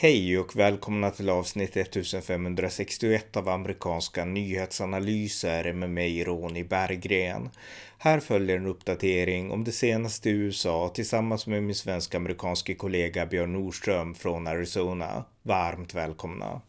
Hej 0.00 0.38
och 0.38 0.56
välkomna 0.56 1.10
till 1.10 1.28
avsnitt 1.28 1.76
1561 1.76 3.36
av 3.36 3.48
amerikanska 3.48 4.24
nyhetsanalyser 4.24 5.72
med 5.72 5.90
mig 5.90 6.24
Ronny 6.24 6.64
Berggren. 6.64 7.50
Här 7.98 8.20
följer 8.20 8.56
en 8.56 8.66
uppdatering 8.66 9.50
om 9.50 9.64
det 9.64 9.72
senaste 9.72 10.30
i 10.30 10.32
USA 10.32 10.90
tillsammans 10.94 11.46
med 11.46 11.62
min 11.62 11.74
svensk-amerikanske 11.74 12.74
kollega 12.74 13.26
Björn 13.26 13.52
Nordström 13.52 14.14
från 14.14 14.46
Arizona. 14.46 15.24
Varmt 15.42 15.94
välkomna! 15.94 16.60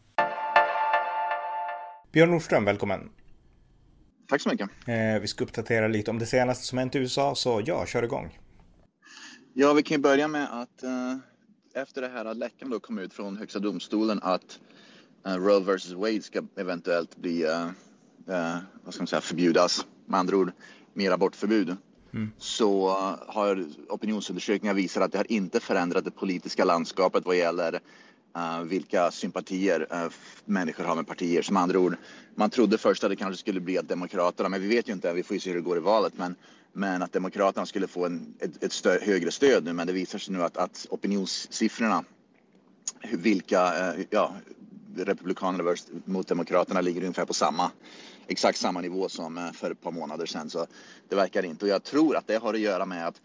Björn 2.11 2.31
Nordström, 2.31 2.65
välkommen! 2.65 3.09
Tack 4.29 4.41
så 4.41 4.49
mycket! 4.49 4.69
Eh, 4.87 5.21
vi 5.21 5.27
ska 5.27 5.43
uppdatera 5.43 5.87
lite 5.87 6.11
om 6.11 6.19
det 6.19 6.25
senaste 6.25 6.65
som 6.65 6.77
hänt 6.77 6.95
i 6.95 6.99
USA, 6.99 7.35
så 7.35 7.61
ja, 7.65 7.85
kör 7.85 8.03
igång! 8.03 8.39
Ja, 9.53 9.73
vi 9.73 9.83
kan 9.83 9.97
ju 9.97 10.01
börja 10.01 10.27
med 10.27 10.61
att 10.61 10.83
uh 10.83 11.28
efter 11.73 12.01
det 12.01 12.07
här 12.07 12.33
läckan 12.33 12.69
då 12.69 12.79
kom 12.79 12.99
ut 12.99 13.13
från 13.13 13.37
Högsta 13.37 13.59
domstolen 13.59 14.19
att 14.23 14.59
uh, 15.27 15.33
Roe 15.33 15.59
vs 15.59 15.91
Wade 15.91 16.21
ska 16.21 16.43
eventuellt 16.55 17.17
bli, 17.17 17.45
uh, 17.45 17.65
uh, 18.29 18.57
vad 18.83 18.93
ska 18.93 19.01
man 19.01 19.07
säga, 19.07 19.21
förbjudas. 19.21 19.85
Med 20.05 20.19
andra 20.19 20.37
ord, 20.37 20.51
mer 20.93 21.11
abortförbud. 21.11 21.75
Mm. 22.13 22.31
Så 22.37 22.89
har 23.27 23.65
opinionsundersökningar 23.89 24.73
visat 24.73 25.03
att 25.03 25.11
det 25.11 25.17
har 25.17 25.31
inte 25.31 25.59
förändrat 25.59 26.05
det 26.05 26.11
politiska 26.11 26.65
landskapet 26.65 27.25
vad 27.25 27.37
gäller 27.37 27.79
vilka 28.65 29.11
sympatier 29.11 29.87
människor 30.45 30.83
har 30.83 30.95
med 30.95 31.07
partier. 31.07 31.41
Som 31.41 31.57
andra 31.57 31.79
ord, 31.79 31.95
man 32.35 32.49
trodde 32.49 32.77
först 32.77 33.03
att 33.03 33.09
det 33.09 33.15
kanske 33.15 33.39
skulle 33.39 33.59
bli 33.59 33.77
att 33.77 33.87
Demokraterna, 33.87 34.49
men 34.49 34.61
vi 34.61 34.67
vet 34.67 34.89
ju 34.89 34.93
inte, 34.93 35.13
vi 35.13 35.23
får 35.23 35.33
ju 35.33 35.39
se 35.39 35.49
hur 35.49 35.55
det 35.55 35.61
går 35.61 35.77
i 35.77 35.79
valet, 35.79 36.13
men 36.17 36.35
men 36.73 37.01
att 37.03 37.13
Demokraterna 37.13 37.65
skulle 37.65 37.87
få 37.87 38.05
en, 38.05 38.33
ett, 38.39 38.63
ett 38.63 38.73
stö, 38.73 38.99
högre 39.01 39.31
stöd 39.31 39.63
nu. 39.63 39.73
Men 39.73 39.87
det 39.87 39.93
visar 39.93 40.19
sig 40.19 40.33
nu 40.33 40.43
att, 40.43 40.57
att 40.57 40.87
opinionssiffrorna, 40.89 42.03
vilka 43.11 43.93
eh, 43.93 44.05
ja, 44.09 44.33
Republikanerna 44.95 45.75
mot 46.05 46.27
Demokraterna 46.27 46.81
ligger 46.81 47.01
ungefär 47.01 47.25
på 47.25 47.33
samma, 47.33 47.71
exakt 48.27 48.57
samma 48.57 48.81
nivå 48.81 49.09
som 49.09 49.37
eh, 49.37 49.51
för 49.51 49.71
ett 49.71 49.81
par 49.81 49.91
månader 49.91 50.25
sedan. 50.25 50.49
Så 50.49 50.67
det 51.09 51.15
verkar 51.15 51.45
inte. 51.45 51.65
Och 51.65 51.71
jag 51.71 51.83
tror 51.83 52.15
att 52.15 52.27
det 52.27 52.37
har 52.37 52.53
att 52.53 52.59
göra 52.59 52.85
med 52.85 53.07
att 53.07 53.21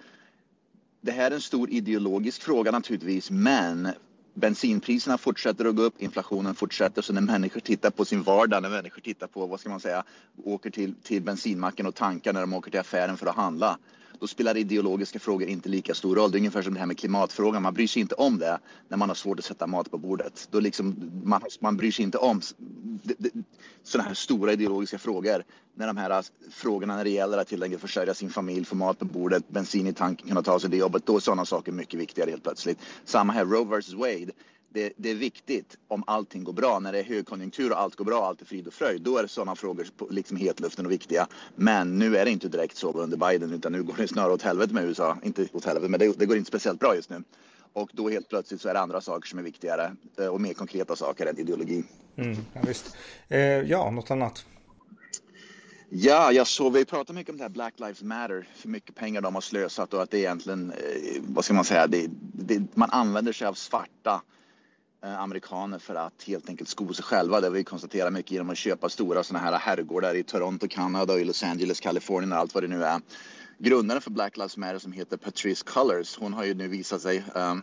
det 1.01 1.12
här 1.12 1.31
är 1.31 1.34
en 1.34 1.41
stor 1.41 1.70
ideologisk 1.70 2.42
fråga 2.42 2.70
naturligtvis, 2.70 3.31
men 3.31 3.89
bensinpriserna 4.34 5.18
fortsätter 5.18 5.64
att 5.64 5.77
gå 5.77 5.82
upp, 5.82 6.02
inflationen 6.02 6.54
fortsätter. 6.54 7.02
Så 7.02 7.12
när 7.12 7.20
människor 7.20 7.60
tittar 7.60 7.90
på 7.90 8.04
sin 8.04 8.22
vardag, 8.22 8.62
när 8.62 8.70
människor 8.70 9.00
tittar 9.00 9.27
på, 9.27 9.46
vad 9.46 9.60
ska 9.60 9.68
man 9.68 9.80
säga, 9.80 10.04
åker 10.44 10.70
till, 10.70 10.94
till 11.02 11.22
bensinmacken 11.22 11.86
och 11.86 11.94
tankar 11.94 12.32
när 12.32 12.40
de 12.40 12.52
åker 12.52 12.70
till 12.70 12.80
affären 12.80 13.16
för 13.16 13.27
att 13.27 13.36
handla. 13.36 13.78
Då 14.20 14.27
spelar 14.27 14.57
ideologiska 14.57 15.19
frågor 15.19 15.48
inte 15.48 15.69
lika 15.69 15.95
stor 15.95 16.17
roll. 16.17 16.31
Det 16.31 16.37
är 16.37 16.41
ungefär 16.41 16.62
som 16.62 16.75
det 16.75 16.81
här 16.81 16.87
med 16.87 16.98
klimatfrågan. 16.98 17.62
Man 17.62 17.75
bryr 17.75 17.87
sig 17.87 18.03
inte 18.03 18.15
om 18.15 18.39
det 18.39 18.59
när 18.89 18.97
man 18.97 19.09
har 19.09 19.15
svårt 19.15 19.39
att 19.39 19.45
sätta 19.45 19.67
mat 19.67 19.91
på 19.91 19.98
bordet. 19.98 20.48
Då 20.51 20.61
liksom, 20.61 21.11
man, 21.25 21.41
man 21.61 21.77
bryr 21.77 21.91
sig 21.91 22.05
inte 22.05 22.19
om 22.19 22.41
sådana 23.83 24.09
här 24.09 24.15
stora 24.15 24.53
ideologiska 24.53 24.98
frågor. 24.98 25.45
När 25.75 25.87
de 25.87 25.97
här 25.97 26.11
äh, 26.11 26.23
frågorna 26.51 26.97
när 26.97 27.05
det 27.05 27.11
gäller 27.11 27.39
att 27.39 27.51
helt 27.51 27.62
enkelt 27.62 27.83
försörja 27.83 28.15
sin 28.15 28.31
familj, 28.31 28.65
få 28.65 28.77
mat 28.77 28.98
på 28.98 29.05
bordet, 29.05 29.48
bensin 29.48 29.87
i 29.87 29.92
tanken, 29.92 30.29
kunna 30.29 30.42
ta 30.42 30.61
sig 30.61 30.70
till 30.70 30.79
jobbet. 30.79 31.07
Då 31.07 31.17
är 31.17 31.20
sådana 31.20 31.45
saker 31.45 31.73
mycket 31.73 32.01
viktigare 32.01 32.31
helt 32.31 32.42
plötsligt. 32.42 32.79
Samma 33.05 33.33
här, 33.33 33.45
Roe 33.45 33.79
vs 33.79 33.92
Wade 33.92 34.33
det, 34.75 34.92
det, 34.97 35.11
är 35.11 35.14
viktigt 35.14 35.77
om 35.89 36.05
allting 36.06 36.44
går 36.44 36.53
bra. 36.53 36.78
När 36.78 36.92
det 36.92 36.98
är 36.98 37.05
högkonjunktur 37.05 37.72
och 37.72 37.80
allt 37.80 37.97
går 37.97 38.05
bra, 38.05 38.27
allt 38.27 38.41
är 38.41 38.44
frid 38.47 38.67
och 38.67 38.75
fröjd. 38.75 39.03
Då 39.03 39.19
är 39.19 39.27
sådana 39.27 39.56
frågor 39.56 39.86
liksom 40.11 40.36
hetluften 40.36 40.86
och 40.86 40.92
viktiga. 40.92 41.27
Men 41.56 41.98
nu 41.98 42.17
är 42.17 42.25
det 42.25 42.30
inte 42.30 42.48
direkt 42.48 42.77
så 42.77 42.92
under 42.92 43.17
Biden 43.17 43.52
utan 43.52 43.72
nu 43.72 43.83
går 43.83 43.95
det 43.97 44.08
snarare 44.08 44.33
åt 44.33 44.42
helvete 44.42 44.75
med 44.75 44.84
USA. 44.84 45.17
Inte 45.22 45.48
åt 45.52 45.64
helvete, 45.64 45.89
men 45.89 46.00
det, 46.00 46.19
det 46.19 46.27
går 46.27 46.36
inte 46.36 46.48
speciellt 46.48 46.80
bra 46.80 46.95
just 46.97 47.11
nu. 47.11 47.22
Och 47.72 47.91
då 47.92 48.08
helt 48.08 48.28
plötsligt 48.28 48.61
så 48.61 48.69
är 48.69 48.75
det 48.75 48.80
andra 48.80 49.00
saker 49.00 49.28
som 49.28 49.39
är 49.39 49.42
viktigare 49.42 49.92
eh, 50.19 50.27
och 50.27 50.41
mer 50.41 50.55
konkreta 50.55 50.97
saker 50.97 51.27
än 51.27 51.39
ideologi. 51.39 51.85
Mm, 52.17 52.36
ja, 52.52 52.61
visst. 52.67 52.96
Eh, 53.29 53.41
ja, 53.41 53.91
något 53.91 54.11
annat? 54.11 54.45
Ja, 55.89 56.33
jag 56.33 56.46
såg, 56.46 56.73
vi 56.73 56.85
pratar 56.85 57.14
mycket 57.14 57.30
om 57.30 57.36
det 57.36 57.45
här 57.45 57.48
Black 57.48 57.74
Lives 57.77 58.02
Matter, 58.02 58.48
hur 58.62 58.70
mycket 58.70 58.95
pengar 58.95 59.20
de 59.20 59.35
har 59.35 59.42
slösat 59.42 59.95
och 59.95 60.02
att 60.02 60.11
det 60.11 60.18
egentligen, 60.18 60.70
eh, 60.70 61.23
vad 61.29 61.45
ska 61.45 61.55
man 61.55 61.64
säga, 61.64 61.86
det, 61.86 62.06
det, 62.33 62.77
man 62.77 62.91
använder 62.91 63.33
sig 63.33 63.46
av 63.46 63.55
svarta 63.55 64.23
Eh, 65.05 65.20
amerikaner 65.20 65.79
för 65.79 65.95
att 65.95 66.23
helt 66.27 66.48
enkelt 66.48 66.69
sko 66.69 66.95
sig 66.95 67.05
själva. 67.05 67.41
Det 67.41 67.47
har 67.47 67.53
vi 67.53 67.65
konstaterat 67.65 68.13
mycket 68.13 68.33
genom 68.33 68.51
att 68.51 68.59
köpa 68.59 68.89
stora 68.89 69.23
sådana 69.23 69.45
här 69.45 69.59
herrgårdar 69.59 70.15
i 70.15 70.23
Toronto, 70.23 70.69
Kanada 70.69 71.13
och 71.13 71.20
i 71.20 71.25
Los 71.25 71.42
Angeles, 71.42 71.81
Kalifornien 71.81 72.33
och 72.33 72.39
allt 72.39 72.55
vad 72.55 72.63
det 72.63 72.69
nu 72.69 72.85
är. 72.85 73.01
Grundaren 73.59 74.03
för 74.03 74.11
Black 74.11 74.37
Lives 74.37 74.57
Matter 74.57 74.79
som 74.79 74.92
heter 74.92 75.17
Patrice 75.17 75.63
Cullors, 75.63 76.19
hon 76.19 76.33
har 76.33 76.45
ju 76.45 76.55
nu 76.55 76.69
visat 76.69 77.03
sig 77.03 77.25
eh, 77.35 77.42
eh, 77.42 77.51
um, 77.51 77.63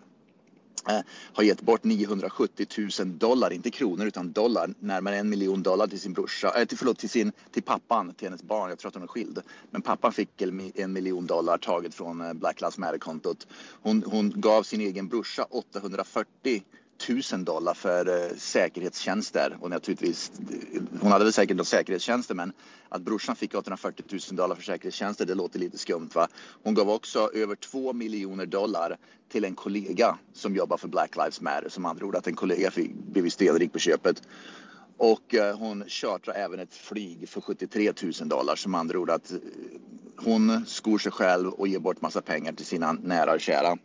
uh, 0.90 1.02
har 1.34 1.44
gett 1.44 1.62
bort 1.62 1.84
970 1.84 2.68
000 3.00 3.18
dollar, 3.18 3.54
inte 3.54 3.72
kronor 3.72 4.06
utan 4.06 4.32
dollar, 4.32 4.74
närmare 4.80 5.18
en 5.18 5.30
miljon 5.30 5.64
dollar 5.64 5.88
till 5.88 6.00
sin 6.00 6.14
brorsa, 6.14 6.54
äh, 6.60 6.66
till, 6.66 6.78
förlåt, 6.78 6.98
till, 6.98 7.10
sin, 7.10 7.32
till 7.52 7.64
pappan, 7.64 8.14
till 8.14 8.28
hennes 8.28 8.44
barn. 8.44 8.70
Jag 8.70 8.80
tror 8.80 8.90
att 8.90 8.96
hon 8.96 9.04
är 9.04 9.08
skild. 9.08 9.42
Men 9.72 9.82
pappan 9.82 10.12
fick 10.12 10.42
en 10.76 10.94
miljon 10.94 11.26
dollar 11.26 11.58
taget 11.58 11.96
från 11.96 12.40
Black 12.40 12.62
Lives 12.62 12.78
Matter-kontot. 12.78 13.48
Hon, 13.82 14.04
hon 14.08 14.34
gav 14.36 14.64
sin 14.64 14.82
egen 14.82 15.08
brorsa 15.08 15.44
840 15.44 16.64
1000 17.04 17.44
dollar 17.44 17.74
för 17.74 18.08
eh, 18.08 18.38
säkerhetstjänster 18.38 19.58
och 19.62 19.70
naturligtvis, 19.70 20.32
hon 21.02 21.12
hade 21.12 21.24
väl 21.24 21.34
säkert 21.34 21.58
någon 21.58 21.66
säkerhetstjänster 21.66 22.36
men 22.36 22.54
att 22.90 23.02
brorsan 23.02 23.36
fick 23.36 23.56
840 23.56 24.06
000 24.10 24.20
dollar 24.32 24.56
för 24.56 24.64
säkerhetstjänster 24.64 25.26
det 25.26 25.36
låter 25.36 25.60
lite 25.60 25.78
skumt 25.78 26.10
va. 26.14 26.28
Hon 26.64 26.74
gav 26.74 26.90
också 26.90 27.32
över 27.34 27.56
2 27.56 27.94
miljoner 27.94 28.46
dollar 28.46 28.98
till 29.32 29.46
en 29.46 29.56
kollega 29.56 30.18
som 30.34 30.56
jobbar 30.56 30.78
för 30.78 30.88
Black 30.88 31.16
Lives 31.16 31.42
Matter 31.42 31.70
som 31.70 31.86
andra 31.86 32.06
ord 32.06 32.16
att 32.16 32.28
en 32.28 32.36
kollega 32.36 32.72
fick, 32.72 32.94
blev 32.94 33.30
stenrik 33.30 33.74
på 33.74 33.80
köpet. 33.80 34.22
Och 34.98 35.36
eh, 35.36 35.58
hon 35.58 35.84
chartrar 35.88 36.36
även 36.36 36.60
ett 36.60 36.74
flyg 36.74 37.30
för 37.30 37.42
73 37.42 37.94
000 38.04 38.30
dollar 38.30 38.56
som 38.56 38.76
andra 38.76 39.00
ord 39.00 39.10
att 39.10 39.32
eh, 39.32 39.38
hon 40.16 40.66
skor 40.66 40.98
sig 40.98 41.12
själv 41.12 41.50
och 41.50 41.68
ger 41.68 41.80
bort 41.80 42.02
massa 42.02 42.22
pengar 42.22 42.54
till 42.54 42.66
sina 42.66 42.92
nära 42.92 43.34
och 43.34 43.42
kära 43.42 43.78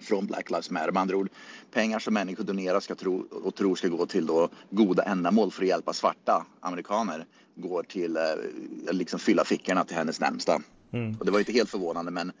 från 0.00 0.26
Black 0.26 0.50
Lives 0.50 0.70
Matter. 0.70 0.92
Med 0.92 1.00
andra 1.00 1.16
ord, 1.16 1.28
pengar 1.70 1.98
som 1.98 2.14
människor 2.14 2.44
donerar 2.44 2.80
ska 2.80 2.94
tro, 2.94 3.26
och 3.30 3.54
tror 3.54 3.76
ska 3.76 3.88
gå 3.88 4.06
till 4.06 4.26
då 4.26 4.48
goda 4.70 5.02
ändamål 5.02 5.50
för 5.50 5.62
att 5.62 5.68
hjälpa 5.68 5.92
svarta 5.92 6.46
amerikaner 6.60 7.26
går 7.54 7.82
till 7.82 8.16
eh, 8.16 8.22
liksom 8.90 9.18
fylla 9.18 9.44
fickorna 9.44 9.84
till 9.84 9.96
hennes 9.96 10.20
närmsta. 10.20 10.62
Mm. 10.92 11.16
Och 11.18 11.24
det 11.24 11.30
var 11.30 11.38
inte 11.38 11.52
helt 11.52 11.70
förvånande 11.70 12.10
men, 12.10 12.32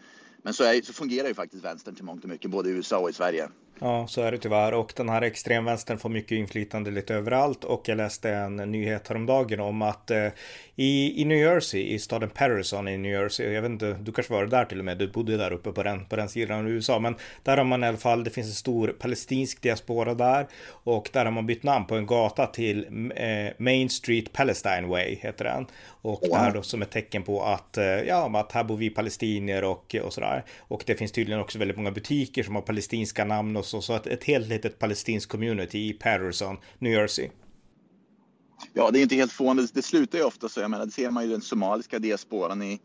men 0.42 0.54
så, 0.54 0.64
är, 0.64 0.82
så 0.82 0.92
fungerar 0.92 1.28
ju 1.28 1.34
faktiskt 1.34 1.64
vänstern 1.64 1.94
till 1.94 2.04
mångt 2.04 2.24
och 2.24 2.30
mycket 2.30 2.50
både 2.50 2.68
i 2.68 2.72
USA 2.72 2.98
och 2.98 3.10
i 3.10 3.12
Sverige. 3.12 3.48
Ja, 3.80 4.06
så 4.06 4.22
är 4.22 4.32
det 4.32 4.38
tyvärr. 4.38 4.74
Och 4.74 4.92
den 4.96 5.08
här 5.08 5.22
extremvänstern 5.22 5.98
får 5.98 6.08
mycket 6.08 6.32
inflytande 6.32 6.90
lite 6.90 7.14
överallt. 7.14 7.64
Och 7.64 7.88
jag 7.88 7.96
läste 7.96 8.30
en 8.30 8.56
nyhet 8.56 9.08
häromdagen 9.08 9.60
om 9.60 9.82
att 9.82 10.10
eh, 10.10 10.28
i, 10.76 11.22
i 11.22 11.24
New 11.24 11.38
Jersey, 11.38 11.94
i 11.94 11.98
staden 11.98 12.30
Patterson 12.30 12.88
i 12.88 12.98
New 12.98 13.12
Jersey, 13.12 13.52
jag 13.52 13.62
vet 13.62 13.70
inte, 13.70 13.96
du 14.00 14.12
kanske 14.12 14.32
var 14.32 14.46
där 14.46 14.64
till 14.64 14.78
och 14.78 14.84
med, 14.84 14.98
du 14.98 15.08
bodde 15.08 15.36
där 15.36 15.52
uppe 15.52 15.72
på 15.72 15.82
den, 15.82 16.06
på 16.06 16.16
den 16.16 16.28
sidan 16.28 16.58
av 16.58 16.68
USA, 16.68 16.98
men 16.98 17.16
där 17.42 17.56
har 17.56 17.64
man 17.64 17.84
i 17.84 17.86
alla 17.86 17.96
fall, 17.96 18.24
det 18.24 18.30
finns 18.30 18.46
en 18.46 18.52
stor 18.52 18.88
palestinsk 18.88 19.62
diaspora 19.62 20.14
där 20.14 20.46
och 20.66 21.10
där 21.12 21.24
har 21.24 21.32
man 21.32 21.46
bytt 21.46 21.62
namn 21.62 21.86
på 21.86 21.94
en 21.94 22.06
gata 22.06 22.46
till 22.46 22.86
eh, 23.16 23.52
Main 23.58 23.90
Street 23.90 24.32
Palestine 24.32 24.86
Way, 24.86 25.16
heter 25.20 25.44
den. 25.44 25.66
Och 25.86 26.20
det 26.22 26.36
här 26.36 26.52
då 26.52 26.62
som 26.62 26.82
ett 26.82 26.90
tecken 26.90 27.22
på 27.22 27.42
att, 27.42 27.78
eh, 27.78 27.84
ja, 27.84 28.40
att 28.40 28.52
här 28.52 28.64
bor 28.64 28.76
vi 28.76 28.90
palestinier 28.90 29.64
och, 29.64 29.96
och 30.02 30.12
sådär. 30.12 30.44
Och 30.58 30.82
det 30.86 30.94
finns 30.94 31.12
tydligen 31.12 31.40
också 31.40 31.58
väldigt 31.58 31.76
många 31.76 31.90
butiker 31.90 32.42
som 32.42 32.54
har 32.54 32.62
palestinska 32.62 33.24
namn 33.24 33.56
och 33.56 33.63
så, 33.64 33.82
så 33.82 33.92
att 33.92 34.06
ett 34.06 34.24
helt 34.24 34.48
litet 34.48 34.78
palestinskt 34.78 35.32
community 35.32 35.88
i 35.88 35.92
Patterson, 35.92 36.56
New 36.78 36.92
Jersey. 36.92 37.28
Ja, 38.72 38.90
det 38.90 38.98
är 38.98 39.02
inte 39.02 39.14
helt 39.14 39.32
fående. 39.32 39.66
Det 39.72 39.82
slutar 39.82 40.18
ju 40.18 40.24
ofta 40.24 40.48
så. 40.48 40.60
Jag 40.60 40.70
menar, 40.70 40.86
det 40.86 40.92
ser 40.92 41.10
man 41.10 41.24
ju 41.24 41.30
den 41.30 41.40
somaliska 41.40 41.98
diasporan 41.98 42.62
i, 42.62 42.80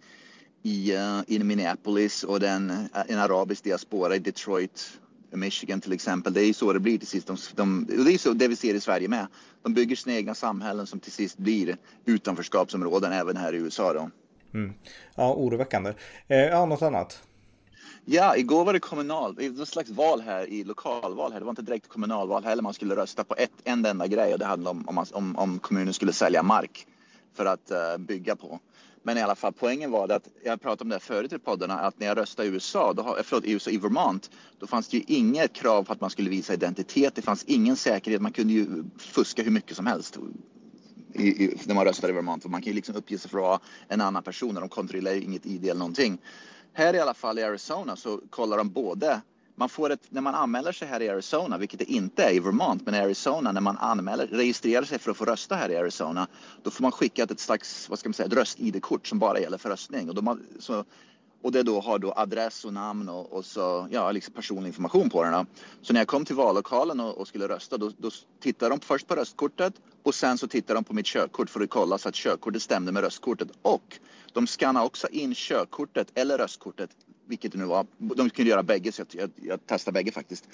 i, 0.63 0.95
uh, 0.95 1.21
i 1.27 1.39
Minneapolis 1.39 2.23
och 2.23 2.39
den, 2.39 2.69
uh, 2.69 2.85
en 3.07 3.19
arabisk 3.19 3.63
diaspora 3.63 4.15
i 4.15 4.19
Detroit, 4.19 4.99
Michigan 5.31 5.81
till 5.81 5.93
exempel. 5.93 6.33
Det 6.33 6.41
är 6.41 6.45
ju 6.45 6.53
så 6.53 6.73
det 6.73 6.79
blir 6.79 6.97
till 6.97 7.07
sist. 7.07 7.27
De, 7.27 7.37
de, 7.55 7.87
och 7.99 8.05
det 8.05 8.13
är 8.13 8.17
så 8.17 8.33
det 8.33 8.47
vi 8.47 8.55
ser 8.55 8.73
i 8.73 8.79
Sverige 8.79 9.07
med. 9.07 9.27
De 9.63 9.73
bygger 9.73 9.95
sina 9.95 10.15
egna 10.15 10.35
samhällen 10.35 10.87
som 10.87 10.99
till 10.99 11.11
sist 11.11 11.37
blir 11.37 11.77
utanförskapsområden 12.05 13.11
även 13.11 13.37
här 13.37 13.53
i 13.53 13.57
USA. 13.57 13.93
Då. 13.93 14.09
Mm. 14.53 14.73
Ja, 15.15 15.33
oroväckande. 15.33 15.93
Eh, 16.27 16.37
ja, 16.37 16.65
något 16.65 16.81
annat? 16.81 17.23
Ja, 18.05 18.37
igår 18.37 18.65
var 18.65 18.73
det 18.73 18.79
kommunal, 18.79 19.35
det 19.35 19.49
var 19.49 19.63
ett 19.63 19.69
slags 19.69 19.89
val 19.89 20.21
här 20.21 20.49
i 20.49 20.63
lokalval 20.63 21.31
här. 21.31 21.39
Det 21.39 21.45
var 21.45 21.51
inte 21.51 21.61
direkt 21.61 21.87
kommunalval 21.87 22.43
heller. 22.43 22.63
Man 22.63 22.73
skulle 22.73 22.95
rösta 22.95 23.23
på 23.23 23.35
ett, 23.35 23.51
en 23.63 23.85
enda 23.85 24.07
grej 24.07 24.33
och 24.33 24.39
det 24.39 24.45
handlade 24.45 24.79
om, 24.79 24.97
om, 24.97 25.05
om, 25.11 25.35
om 25.35 25.59
kommunen 25.59 25.93
skulle 25.93 26.13
sälja 26.13 26.43
mark 26.43 26.87
för 27.33 27.45
att 27.45 27.71
uh, 27.71 27.97
bygga 27.97 28.35
på. 28.35 28.59
Men 29.03 29.17
i 29.17 29.21
alla 29.21 29.35
fall 29.35 29.53
poängen 29.53 29.91
var 29.91 30.07
det 30.07 30.15
att 30.15 30.27
jag 30.43 30.61
pratade 30.61 30.83
om 30.83 30.89
det 30.89 30.99
förut 30.99 31.33
i 31.33 31.39
poddarna 31.39 31.79
att 31.79 31.99
när 31.99 32.07
jag 32.07 32.17
röstade 32.17 32.47
i 32.47 32.51
USA, 32.51 32.93
då, 32.93 33.01
eh, 33.01 33.23
förlåt, 33.23 33.45
i 33.45 33.51
USA, 33.51 33.71
i 33.71 33.77
Vermont, 33.77 34.31
då 34.59 34.67
fanns 34.67 34.87
det 34.87 34.97
ju 34.97 35.03
inget 35.07 35.53
krav 35.53 35.83
på 35.83 35.93
att 35.93 36.01
man 36.01 36.09
skulle 36.09 36.29
visa 36.29 36.53
identitet. 36.53 37.15
Det 37.15 37.21
fanns 37.21 37.43
ingen 37.43 37.75
säkerhet. 37.75 38.21
Man 38.21 38.31
kunde 38.31 38.53
ju 38.53 38.83
fuska 38.97 39.43
hur 39.43 39.51
mycket 39.51 39.75
som 39.75 39.85
helst 39.85 40.17
i, 41.13 41.27
i, 41.27 41.59
när 41.65 41.75
man 41.75 41.85
röstade 41.85 42.13
i 42.13 42.15
Vermont. 42.15 42.43
För 42.43 42.49
man 42.49 42.61
kan 42.61 42.67
ju 42.67 42.75
liksom 42.75 42.95
uppge 42.95 43.17
sig 43.17 43.31
för 43.31 43.37
att 43.37 43.43
vara 43.43 43.59
en 43.87 44.01
annan 44.01 44.23
person 44.23 44.55
och 44.55 44.61
de 44.61 44.69
kontrollerar 44.69 45.15
ju 45.15 45.21
inget 45.21 45.45
ID 45.45 45.63
eller 45.63 45.79
någonting. 45.79 46.17
Här 46.73 46.95
i 46.95 46.99
alla 46.99 47.13
fall 47.13 47.39
i 47.39 47.43
Arizona 47.43 47.95
så 47.95 48.21
kollar 48.29 48.57
de 48.57 48.69
både 48.69 49.21
man 49.59 49.69
får 49.69 49.89
ett, 49.89 50.01
när 50.09 50.21
man 50.21 50.35
anmäler 50.35 50.71
sig 50.71 50.87
här 50.87 51.01
i 51.01 51.09
Arizona, 51.09 51.57
vilket 51.57 51.79
det 51.79 51.91
inte 51.91 52.23
är 52.23 52.33
i 52.33 52.39
Vermont, 52.39 52.85
men 52.85 52.95
i 52.95 52.97
Arizona, 52.97 53.51
när 53.51 53.61
man 53.61 53.77
anmäler, 53.77 54.27
registrerar 54.27 54.83
sig 54.83 54.99
för 54.99 55.11
att 55.11 55.17
få 55.17 55.25
rösta 55.25 55.55
här 55.55 55.69
i 55.69 55.77
Arizona, 55.77 56.27
då 56.63 56.71
får 56.71 56.81
man 56.81 56.91
skicka 56.91 57.23
ett 57.23 57.39
slags, 57.39 57.89
vad 57.89 57.99
ska 57.99 58.09
man 58.09 58.13
säga, 58.13 58.27
ett 58.27 58.33
röst-id-kort 58.33 59.07
som 59.07 59.19
bara 59.19 59.39
gäller 59.39 59.57
för 59.57 59.69
röstning. 59.69 60.09
Och, 60.09 60.15
de 60.15 60.41
så, 60.59 60.85
och 61.41 61.51
det 61.51 61.63
då 61.63 61.79
har 61.79 61.99
då 61.99 62.13
adress 62.15 62.65
och 62.65 62.73
namn 62.73 63.09
och, 63.09 63.33
och 63.33 63.45
så, 63.45 63.87
ja, 63.91 64.11
liksom 64.11 64.33
personlig 64.33 64.67
information 64.67 65.09
på 65.09 65.23
den. 65.23 65.45
Så 65.81 65.93
när 65.93 65.99
jag 65.99 66.07
kom 66.07 66.25
till 66.25 66.35
vallokalen 66.35 66.99
och, 66.99 67.17
och 67.17 67.27
skulle 67.27 67.47
rösta, 67.47 67.77
då, 67.77 67.91
då 67.97 68.09
tittade 68.39 68.69
de 68.69 68.79
först 68.79 69.07
på 69.07 69.15
röstkortet 69.15 69.73
och 70.03 70.15
sen 70.15 70.37
så 70.37 70.47
tittade 70.47 70.77
de 70.77 70.83
på 70.83 70.93
mitt 70.93 71.05
körkort 71.05 71.49
för 71.49 71.61
att 71.61 71.69
kolla 71.69 71.97
så 71.97 72.09
att 72.09 72.15
körkortet 72.15 72.61
stämde 72.61 72.91
med 72.91 73.03
röstkortet. 73.03 73.47
Och 73.61 73.99
de 74.33 74.47
skannade 74.47 74.85
också 74.85 75.07
in 75.07 75.33
körkortet 75.35 76.07
eller 76.15 76.37
röstkortet 76.37 76.89
vilket 77.29 77.51
det 77.51 77.57
nu 77.57 77.65
var. 77.65 77.85
De 77.97 78.29
kunde 78.29 78.49
göra 78.49 78.63
bägge 78.63 78.91
så 78.91 79.01
jag, 79.01 79.07
jag, 79.21 79.31
jag 79.35 79.65
testade 79.65 79.93
bägge 79.93 80.11
faktiskt. 80.11 80.49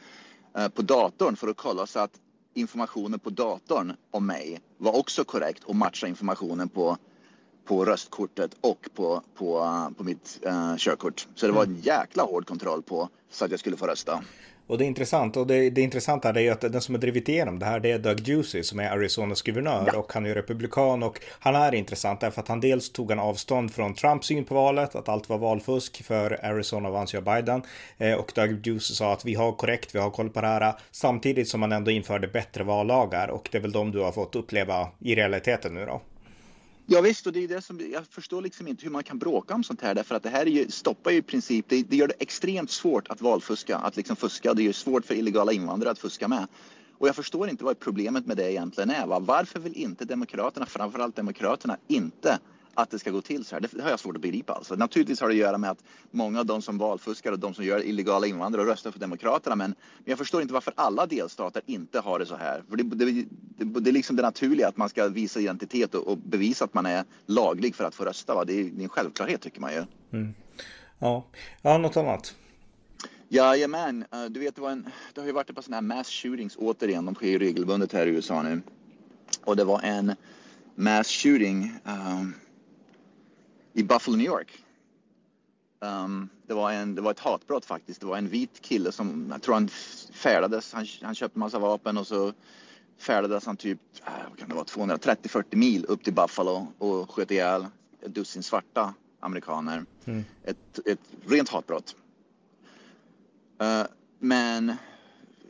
Eh, 0.58 0.68
på 0.68 0.82
datorn 0.82 1.36
för 1.36 1.48
att 1.48 1.58
kolla 1.58 1.88
så 1.88 2.00
att 2.00 2.20
informationen 2.54 3.20
på 3.20 3.30
datorn 3.30 3.94
om 4.12 4.26
mig 4.26 4.62
var 4.78 4.96
också 4.96 5.24
korrekt 5.24 5.64
och 5.64 5.76
matcha 5.76 6.08
informationen 6.08 6.70
på, 6.70 6.98
på 7.66 7.86
röstkortet 7.86 8.52
och 8.62 8.90
på, 8.96 9.22
på, 9.38 9.70
på 9.98 10.04
mitt 10.04 10.40
uh, 10.48 10.76
körkort. 10.78 11.28
Så 11.36 11.48
det 11.48 11.54
var 11.54 11.64
en 11.64 11.80
jäkla 11.82 12.24
hård 12.24 12.48
kontroll 12.48 12.82
på 12.82 13.10
så 13.32 13.46
att 13.46 13.52
jag 13.52 13.60
skulle 13.60 13.78
få 13.78 13.88
rösta. 13.88 14.24
Och 14.68 14.78
det 14.78 14.86
är 14.86 14.88
intressant. 14.88 15.38
Och 15.38 15.48
det, 15.48 15.70
det 15.70 15.82
intressanta 15.82 16.30
är 16.30 16.52
att 16.52 16.62
den 16.62 16.82
som 16.82 16.96
har 16.96 17.00
drivit 17.00 17.30
igenom 17.30 17.60
det 17.60 17.66
här 17.66 17.80
det 17.80 17.92
är 17.92 18.00
Doug 18.00 18.24
Ducey 18.24 18.64
som 18.64 18.80
är 18.80 18.90
Arizonas 18.90 19.42
guvernör 19.42 19.90
ja. 19.94 20.00
och 20.00 20.14
han 20.14 20.26
är 20.26 20.34
republikan 20.34 21.04
och 21.04 21.20
han 21.40 21.56
är 21.56 21.76
intressant 21.76 22.20
därför 22.20 22.42
att 22.42 22.48
han 22.48 22.60
dels 22.60 22.92
tog 22.92 23.12
en 23.12 23.20
avstånd 23.20 23.74
från 23.74 23.94
Trumps 23.94 24.28
syn 24.28 24.46
på 24.46 24.56
valet, 24.56 24.96
att 24.96 25.10
allt 25.10 25.30
var 25.30 25.38
valfusk 25.38 26.04
för 26.04 26.46
Arizona 26.46 26.90
vann 26.90 27.08
ju 27.10 27.22
Biden 27.22 27.62
eh, 27.98 28.14
och 28.14 28.32
Doug 28.36 28.62
Ducey 28.62 28.96
sa 28.96 29.14
att 29.14 29.26
vi 29.26 29.34
har 29.34 29.52
korrekt, 29.52 29.96
vi 29.96 30.00
har 30.00 30.10
koll 30.10 30.30
på 30.30 30.42
det 30.42 30.48
här 30.48 30.74
samtidigt 30.92 31.48
som 31.48 31.60
man 31.60 31.72
ändå 31.72 31.92
införde 31.92 32.28
bättre 32.28 32.64
vallagar 32.64 33.28
och 33.28 33.50
det 33.52 33.58
är 33.58 33.62
väl 33.62 33.72
de 33.72 33.92
du 33.92 34.00
har 34.00 34.12
fått 34.12 34.36
uppleva 34.36 34.88
i 35.00 35.16
realiteten 35.16 35.74
nu 35.74 35.86
då. 35.86 36.02
Ja, 36.88 37.02
visst, 37.02 37.28
och 37.28 37.34
det 37.34 37.44
är 37.44 37.48
det 37.48 37.62
som 37.62 37.80
jag 37.92 38.06
förstår 38.06 38.42
liksom 38.42 38.68
inte 38.68 38.84
hur 38.84 38.92
man 38.92 39.04
kan 39.04 39.20
bråka 39.20 39.54
om 39.54 39.64
sånt 39.64 39.82
här 39.82 39.96
därför 39.96 40.16
att 40.16 40.24
det 40.24 40.30
här 40.30 40.46
är 40.46 40.50
ju, 40.50 40.72
stoppar 40.72 41.12
ju 41.12 41.18
i 41.18 41.22
princip, 41.22 41.66
det, 41.70 41.84
det 41.84 41.96
gör 41.96 42.08
det 42.08 42.14
extremt 42.20 42.72
svårt 42.72 43.08
att 43.08 43.22
valfuska, 43.22 43.78
att 43.78 43.98
liksom 43.98 44.16
fuska. 44.16 44.54
Det 44.54 44.62
är 44.62 44.64
ju 44.64 44.74
svårt 44.74 45.06
för 45.06 45.16
illegala 45.16 45.52
invandrare 45.52 45.92
att 45.92 46.00
fuska 46.00 46.28
med. 46.28 46.48
Och 46.98 47.08
jag 47.08 47.16
förstår 47.16 47.50
inte 47.50 47.64
vad 47.64 47.80
problemet 47.80 48.26
med 48.26 48.38
det 48.38 48.52
egentligen 48.52 48.90
är. 48.90 49.06
Va? 49.08 49.20
Varför 49.20 49.60
vill 49.60 49.74
inte 49.74 50.06
Demokraterna, 50.06 50.66
framförallt 50.66 51.16
Demokraterna, 51.16 51.78
inte 51.88 52.40
att 52.76 52.90
det 52.90 53.00
ska 53.00 53.12
gå 53.12 53.22
till 53.22 53.46
så 53.46 53.56
här. 53.56 53.68
Det 53.72 53.82
har 53.84 53.90
jag 53.90 54.00
svårt 54.00 54.16
att 54.16 54.22
begripa. 54.22 54.54
Alltså. 54.54 54.76
Naturligtvis 54.76 55.22
har 55.22 55.28
det 55.28 55.34
att 55.34 55.40
göra 55.40 55.58
med 55.58 55.70
att 55.70 55.84
många 56.12 56.40
av 56.40 56.46
de 56.46 56.62
som 56.62 56.78
valfuskar 56.78 57.32
och 57.32 57.40
de 57.40 57.54
som 57.54 57.66
gör 57.66 57.84
illegala 57.84 58.28
invandrare 58.28 58.66
röstar 58.66 58.92
för 58.92 59.00
Demokraterna. 59.00 59.56
Men, 59.56 59.76
jag 60.06 60.18
förstår 60.18 60.42
inte 60.42 60.54
varför 60.54 60.74
alla 60.78 61.06
delstater 61.06 61.62
inte 61.66 62.00
har 62.00 62.20
det 62.20 62.26
så 62.26 62.36
här. 62.36 62.64
För 62.70 62.78
det, 62.78 62.84
det, 62.84 63.06
det, 63.06 63.80
det 63.80 63.90
är 63.90 63.94
liksom 63.94 64.16
det 64.16 64.22
naturliga 64.22 64.68
att 64.68 64.78
man 64.78 64.90
ska 64.90 65.08
visa 65.08 65.40
identitet 65.40 65.96
och, 65.96 66.08
och, 66.08 66.18
bevisa 66.18 66.66
att 66.66 66.74
man 66.74 66.86
är 66.86 67.04
laglig 67.26 67.76
för 67.76 67.84
att 67.84 67.96
få 67.96 68.06
rösta. 68.06 68.36
Va? 68.36 68.46
Det, 68.46 68.54
är, 68.54 68.64
det 68.64 68.82
är 68.82 68.84
en 68.84 68.90
självklarhet 68.90 69.42
tycker 69.42 69.62
man 69.62 69.74
ju. 69.74 69.84
Mm. 70.12 70.34
Ja. 71.00 71.26
ja, 71.62 71.78
något 71.78 71.98
annat? 71.98 72.36
Jajamän, 73.30 74.06
uh, 74.14 74.26
du 74.26 74.40
vet 74.40 74.56
det, 74.56 74.62
var 74.62 74.72
en, 74.72 74.90
det 75.14 75.22
har 75.22 75.28
ju 75.28 75.34
varit 75.34 75.50
ett 75.50 75.56
par 75.56 75.62
sådana 75.62 75.78
här 75.94 75.98
mass 75.98 76.10
shootings 76.10 76.56
återigen. 76.58 77.06
De 77.06 77.16
sker 77.16 77.28
ju 77.28 77.40
regelbundet 77.40 77.94
här 77.94 78.08
i 78.08 78.10
USA 78.10 78.42
nu. 78.42 78.62
Och 79.44 79.56
det 79.56 79.64
var 79.64 79.82
en 79.82 80.16
mass 80.76 81.08
shooting 81.08 81.72
um, 81.84 82.34
i 83.76 83.84
Buffalo, 83.84 84.18
New 84.18 84.26
York. 84.26 84.64
Um, 85.80 86.30
det, 86.48 86.54
var 86.54 86.72
en, 86.72 86.96
det 86.96 87.02
var 87.02 87.12
ett 87.12 87.20
hatbrott 87.20 87.66
faktiskt. 87.66 88.02
Det 88.02 88.08
var 88.08 88.18
en 88.18 88.30
vit 88.30 88.62
kille 88.62 88.92
som, 88.92 89.28
jag 89.32 89.42
tror 89.42 89.54
han 89.54 89.70
färdades, 90.14 90.74
han, 90.74 90.86
han 91.02 91.16
köpte 91.16 91.40
massa 91.40 91.60
vapen 91.60 91.98
och 91.98 92.08
så 92.08 92.34
färdades 92.98 93.46
han 93.46 93.58
typ, 93.58 93.80
äh, 94.06 94.12
vad 94.30 94.40
kan 94.40 94.50
det 94.50 94.56
vara, 94.56 94.66
230-40 94.66 95.56
mil 95.56 95.86
upp 95.86 96.04
till 96.04 96.14
Buffalo 96.14 96.68
och 96.78 97.12
sköt 97.12 97.32
ihjäl 97.32 97.68
ett 98.02 98.16
dussin 98.16 98.44
svarta 98.44 98.94
amerikaner. 99.20 99.86
Mm. 100.06 100.24
Ett, 100.44 100.80
ett 100.86 101.00
rent 101.28 101.50
hatbrott. 101.50 101.96
Uh, 103.62 103.84
men 104.20 104.74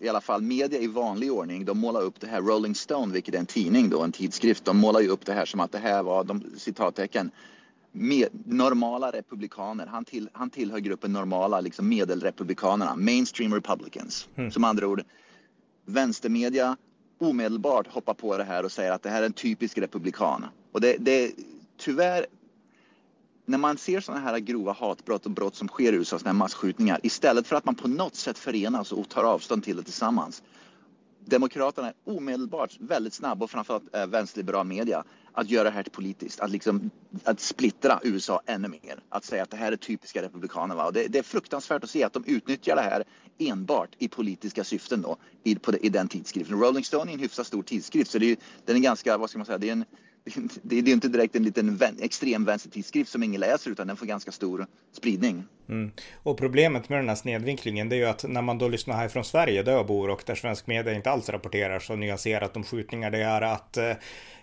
i 0.01 0.10
alla 0.10 0.22
fall 0.22 0.42
media 0.42 0.80
i 0.80 0.88
vanlig 0.88 1.31
ordning, 1.31 1.66
de 1.66 1.77
målar 1.77 2.01
upp 2.01 2.19
det 2.19 2.27
här, 2.27 2.42
Rolling 2.42 2.75
Stone, 2.75 3.13
vilket 3.13 3.36
är 3.36 3.39
en 3.39 3.45
tidning 3.45 3.89
då, 3.89 4.01
en 4.01 4.12
tidskrift, 4.12 4.66
de 4.66 4.77
målar 4.77 5.00
ju 5.00 5.07
upp 5.07 5.25
det 5.25 5.33
här 5.33 5.45
som 5.45 5.60
att 5.60 5.72
det 5.72 5.80
här 5.80 6.04
var, 6.04 6.24
de 6.24 6.44
citattecken, 6.57 7.31
med, 7.96 8.28
normala 8.46 9.12
republikaner. 9.12 9.88
Han, 9.88 10.06
till, 10.06 10.30
han 10.34 10.50
tillhör 10.50 10.80
gruppen 10.80 11.14
normala 11.14 11.62
liksom 11.62 11.90
medelrepublikanerna, 11.90 12.96
mainstream 12.96 13.54
republicans. 13.54 14.28
Mm. 14.36 14.52
Som 14.52 14.64
andra 14.64 14.88
ord, 14.88 15.04
vänstermedia 15.86 16.78
omedelbart 17.18 17.88
hoppar 17.88 18.14
på 18.14 18.38
det 18.38 18.44
här 18.44 18.66
och 18.66 18.72
säger 18.72 18.92
att 18.92 19.04
det 19.04 19.10
här 19.10 19.22
är 19.22 19.26
en 19.26 19.34
typisk 19.34 19.78
republikan. 19.78 20.46
Och 20.72 20.82
det, 20.82 20.98
det 21.00 21.32
tyvärr, 21.78 22.26
när 23.46 23.58
man 23.58 23.78
ser 23.78 24.00
sådana 24.00 24.22
här 24.22 24.40
grova 24.40 24.72
hatbrott 24.72 25.26
och 25.26 25.32
brott 25.32 25.56
som 25.56 25.68
sker 25.68 25.94
i 25.94 25.96
USA, 25.96 26.20
sådana 26.20 26.34
här 26.34 26.40
massskjutningar, 26.40 27.00
istället 27.04 27.48
för 27.48 27.56
att 27.56 27.66
man 27.66 27.76
på 27.76 27.88
något 27.88 28.16
sätt 28.16 28.38
förenas 28.38 28.92
och 28.92 29.10
tar 29.10 29.24
avstånd 29.24 29.64
till 29.64 29.78
det 29.78 29.84
tillsammans. 29.84 30.44
Demokraterna 31.26 31.88
är 31.88 31.94
omedelbart 32.04 32.78
väldigt 32.80 33.14
snabba 33.14 33.44
och 33.44 33.52
framförallt 33.52 33.96
äh, 33.96 34.08
vänsterliberal 34.08 34.66
media 34.66 35.04
att 35.36 35.50
göra 35.50 35.64
det 35.64 35.70
här 35.70 35.84
till 35.84 35.92
politiskt, 35.92 36.40
att, 36.40 36.52
liksom, 36.52 36.90
att 37.24 37.40
splittra 37.40 38.00
USA 38.04 38.42
ännu 38.46 38.68
mer. 38.68 39.00
Att 39.10 39.26
säga 39.26 39.44
att 39.44 39.50
det 39.50 39.58
här 39.58 39.72
är 39.72 39.76
typiska 39.76 40.22
republikaner. 40.22 40.76
Va? 40.76 40.86
Och 40.86 40.94
det, 40.94 41.08
det, 41.08 41.20
är 41.20 41.24
fruktansvärt 41.24 41.84
att 41.84 41.90
se 41.90 42.04
att 42.04 42.14
de 42.14 42.24
utnyttjar 42.26 42.76
det 42.76 42.82
här 42.82 43.04
enbart 43.38 43.90
i 43.98 44.08
politiska 44.08 44.64
syften 44.64 45.02
då, 45.02 45.18
i, 45.44 45.56
på, 45.56 45.78
i 45.78 45.90
den 45.90 46.08
tidskriften. 46.08 46.60
Rolling 46.60 46.84
Stone 46.84 47.12
är 47.12 47.14
en 47.14 47.20
hyfsat 47.20 47.48
stor 47.48 47.64
tidskrift 47.64 48.12
så 48.12 48.18
det 48.18 48.32
är, 48.32 48.38
den 48.66 48.76
är 48.76 48.80
ganska, 48.80 49.18
vad 49.18 49.30
ska 49.30 49.40
man 49.40 49.46
säga, 49.46 49.58
det 49.58 49.68
är 49.68 49.72
en 49.72 49.86
det 50.62 50.78
är 50.78 50.88
inte 50.88 51.08
direkt 51.08 51.36
en 51.36 51.44
liten 51.44 51.80
extrem 52.00 52.46
vänstertidskrift 52.46 53.12
som 53.12 53.24
ingen 53.24 53.42
läser 53.42 53.72
utan 53.72 53.88
den 53.88 53.98
får 53.98 54.06
ganska 54.06 54.32
stor 54.32 54.68
spridning. 54.92 55.44
Mm. 55.70 55.92
Och 56.24 56.38
problemet 56.38 56.90
med 56.90 57.00
den 57.00 57.10
här 57.10 57.16
snedvinklingen 57.16 57.90
det 57.90 57.96
är 57.96 57.98
ju 57.98 58.06
att 58.06 58.26
när 58.28 58.42
man 58.42 58.58
då 58.58 58.68
lyssnar 58.68 58.96
här 58.96 59.08
från 59.08 59.24
Sverige 59.24 59.64
där 59.64 59.72
jag 59.72 59.88
bor 59.88 60.10
och 60.10 60.24
där 60.26 60.36
svensk 60.36 60.68
media 60.68 60.94
inte 60.94 61.12
alls 61.12 61.30
rapporterar 61.30 61.80
så 61.80 61.96
nyanserat 61.96 62.56
om 62.56 62.64
skjutningar 62.64 63.12
det 63.12 63.24
är 63.24 63.42
att 63.42 63.78
eh, 63.78 63.94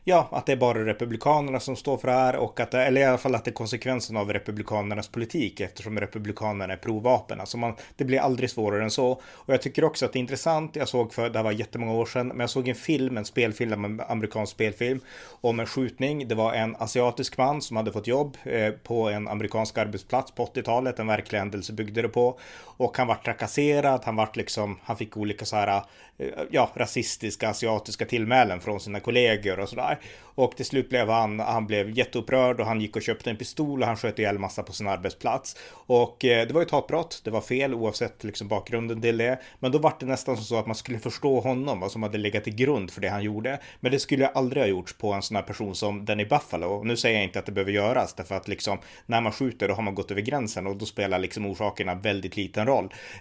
ja, 0.05 0.29
att 0.33 0.47
det 0.47 0.53
är 0.53 0.57
bara 0.57 0.87
Republikanerna 0.87 1.61
som 1.61 1.77
står 1.77 1.99
för 1.99 2.09
det 2.09 2.15
här 2.15 2.37
och 2.37 2.61
att 2.61 2.71
det, 2.71 2.85
eller 2.85 3.01
i 3.01 3.05
alla 3.05 3.19
fall 3.19 3.35
att 3.35 3.45
det 3.45 3.51
är 3.51 3.53
konsekvensen 3.53 4.17
av 4.17 4.33
Republikanernas 4.33 5.09
politik 5.09 5.61
eftersom 5.61 6.01
Republikanerna 6.01 6.73
är 6.73 6.77
provapen. 6.77 7.41
Alltså 7.41 7.57
man, 7.57 7.75
det 7.97 8.05
blir 8.05 8.19
aldrig 8.19 8.51
svårare 8.51 8.83
än 8.83 8.91
så. 8.91 9.11
Och 9.23 9.55
jag 9.55 9.63
tycker 9.63 9.85
också 9.85 10.07
att 10.07 10.13
det 10.13 10.19
är 10.19 10.21
intressant, 10.21 10.77
jag 10.77 10.89
såg 10.89 11.15
för, 11.15 11.31
det 11.31 11.39
här 11.39 11.45
var 11.45 11.53
jättemånga 11.53 11.93
år 11.93 12.07
sedan, 12.07 12.29
men 12.29 12.41
jag 12.41 12.51
såg 12.51 12.69
en 12.69 12.75
film, 12.75 13.17
en 13.17 13.25
spelfilm, 13.25 13.85
en 13.85 14.01
amerikansk 14.01 14.53
spelfilm 14.53 15.01
om 15.41 15.61
en 15.61 15.67
skjutning. 15.67 16.29
Det 16.29 16.35
var 16.35 16.55
en 16.55 16.77
asiatisk 16.77 17.39
man 17.39 17.63
som 17.63 17.77
hade 17.77 17.93
fått 17.93 18.07
jobb 18.07 18.37
eh, 18.45 18.71
på 18.71 19.09
en 19.09 19.29
amerikansk 19.29 19.79
arbetsplats 19.79 20.33
på 20.33 20.47
80-talet, 20.47 20.99
en 20.99 21.07
märkliga 21.13 21.41
händelse 21.43 21.73
byggde 21.73 22.03
det 22.03 22.09
på. 22.09 22.39
Och 22.83 22.97
han 22.97 23.07
vart 23.07 23.25
trakasserad, 23.25 24.01
han 24.05 24.17
vart 24.17 24.37
liksom, 24.37 24.79
han 24.83 24.97
fick 24.97 25.17
olika 25.17 25.45
så 25.45 25.57
här, 25.57 25.83
eh, 26.19 26.29
ja, 26.51 26.71
rasistiska 26.75 27.49
asiatiska 27.49 28.05
tillmälen 28.05 28.61
från 28.61 28.81
sina 28.81 29.01
kollegor 29.01 29.61
och 29.61 29.69
sådär. 29.69 29.99
Och 30.35 30.57
till 30.57 30.67
slut 30.67 30.89
blev 30.89 31.09
han, 31.09 31.41
han 31.41 31.67
blev 31.67 31.99
jätteupprörd 31.99 32.61
och 32.61 32.67
han 32.67 32.81
gick 32.81 32.97
och 32.97 33.03
köpte 33.03 33.31
en 33.31 33.37
pistol 33.37 33.83
och 33.83 33.87
han 33.87 33.97
sköt 33.97 34.19
ihjäl 34.19 34.39
massa 34.39 34.63
på 34.63 34.73
sin 34.73 34.89
arbetsplats. 34.89 35.57
Och 35.73 36.25
eh, 36.25 36.47
det 36.47 36.55
var 36.55 36.61
ju 36.61 36.65
ett 36.65 36.71
hatbrott, 36.71 37.21
det 37.25 37.31
var 37.31 37.41
fel 37.41 37.75
oavsett 37.75 38.25
liksom 38.25 38.49
bakgrunden 38.49 39.01
till 39.01 39.19
det. 39.19 39.39
Men 39.59 39.73
då 39.73 39.79
var 39.79 39.95
det 40.01 40.07
nästan 40.07 40.37
så 40.37 40.59
att 40.59 40.67
man 40.67 40.75
skulle 40.75 40.99
förstå 40.99 41.41
honom, 41.41 41.81
vad 41.81 41.93
som 41.93 42.03
hade 42.03 42.19
legat 42.19 42.45
till 42.45 42.55
grund 42.55 42.91
för 42.91 43.01
det 43.01 43.09
han 43.09 43.23
gjorde. 43.23 43.61
Men 43.81 43.93
det 43.93 43.99
skulle 43.99 44.27
aldrig 44.27 44.63
ha 44.63 44.69
gjorts 44.69 44.93
på 44.93 45.13
en 45.13 45.23
sån 45.23 45.37
här 45.37 45.43
person 45.43 45.75
som 45.75 46.05
den 46.05 46.21
i 46.21 46.27
Buffalo. 46.27 46.67
Och 46.67 46.87
nu 46.87 46.97
säger 46.97 47.17
jag 47.17 47.25
inte 47.25 47.39
att 47.39 47.47
det 47.47 47.53
behöver 47.53 47.73
göras, 47.73 48.15
därför 48.15 48.35
att 48.35 48.49
liksom 48.49 48.79
när 49.07 49.21
man 49.21 49.33
skjuter 49.33 49.69
då 49.69 49.75
har 49.75 49.83
man 49.83 49.95
gått 49.95 50.11
över 50.11 50.21
gränsen 50.21 50.67
och 50.67 50.77
då 50.77 50.87
spelar 50.87 51.19
liksom 51.19 51.47
orsakerna 51.47 51.95
väldigt 51.95 52.37
liten 52.37 52.67
roll. 52.67 52.72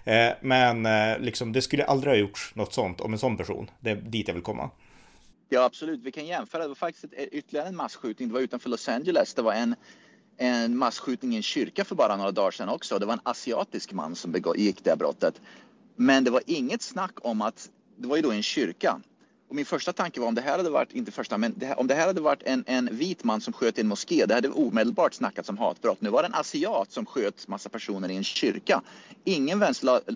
Eh, 0.04 0.32
men 0.40 0.86
eh, 0.86 1.18
liksom 1.18 1.52
det 1.52 1.62
skulle 1.62 1.84
aldrig 1.84 2.12
ha 2.12 2.18
gjorts 2.18 2.54
något 2.54 2.72
sånt 2.72 3.00
om 3.00 3.12
en 3.12 3.18
sån 3.18 3.36
person. 3.36 3.70
Det 3.80 3.90
är 3.90 3.96
dit 3.96 4.28
jag 4.28 4.34
vill 4.34 4.42
komma. 4.42 4.70
Ja, 5.48 5.64
absolut. 5.64 6.00
Vi 6.02 6.12
kan 6.12 6.26
jämföra. 6.26 6.62
Det 6.62 6.68
var 6.68 6.74
faktiskt 6.74 7.04
ett, 7.04 7.12
eh, 7.16 7.24
ytterligare 7.24 7.68
en 7.68 7.76
massskjutning. 7.76 8.28
Det 8.28 8.34
var 8.34 8.40
utanför 8.40 8.70
Los 8.70 8.88
Angeles. 8.88 9.34
Det 9.34 9.42
var 9.42 9.52
en, 9.52 9.74
en 10.36 10.76
massskjutning 10.76 11.32
i 11.32 11.36
en 11.36 11.42
kyrka 11.42 11.84
för 11.84 11.94
bara 11.94 12.16
några 12.16 12.30
dagar 12.30 12.50
sedan 12.50 12.68
också. 12.68 12.98
Det 12.98 13.06
var 13.06 13.12
en 13.12 13.20
asiatisk 13.22 13.92
man 13.92 14.16
som 14.16 14.32
begick 14.32 14.84
det 14.84 14.96
brottet. 14.96 15.40
Men 15.96 16.24
det 16.24 16.30
var 16.30 16.42
inget 16.46 16.82
snack 16.82 17.12
om 17.14 17.42
att 17.42 17.68
det 17.96 18.08
var 18.08 18.16
ju 18.16 18.22
då 18.22 18.32
en 18.32 18.42
kyrka. 18.42 19.00
Och 19.52 19.56
min 19.56 19.66
första 19.66 19.92
tanke 19.92 20.20
var 20.20 20.28
om 20.28 20.34
det 20.34 20.40
här 20.40 20.56
hade 20.56 20.70
varit, 20.70 20.92
inte 20.92 21.12
första, 21.12 21.38
men 21.38 21.54
det 21.56 21.66
här, 21.66 21.80
om 21.80 21.86
det 21.86 21.94
här 21.94 22.06
hade 22.06 22.20
varit 22.20 22.42
en, 22.42 22.64
en 22.66 22.96
vit 22.96 23.24
man 23.24 23.40
som 23.40 23.52
sköt 23.52 23.78
i 23.78 23.80
en 23.80 23.88
moské, 23.88 24.26
det 24.26 24.34
hade 24.34 24.48
omedelbart 24.48 25.14
snackats 25.14 25.48
om 25.48 25.58
hatbrott. 25.58 26.00
Nu 26.00 26.10
var 26.10 26.22
det 26.22 26.26
en 26.26 26.34
asiat 26.34 26.92
som 26.92 27.06
sköt 27.06 27.48
massa 27.48 27.68
personer 27.68 28.10
i 28.10 28.16
en 28.16 28.24
kyrka. 28.24 28.82
Ingen 29.24 29.58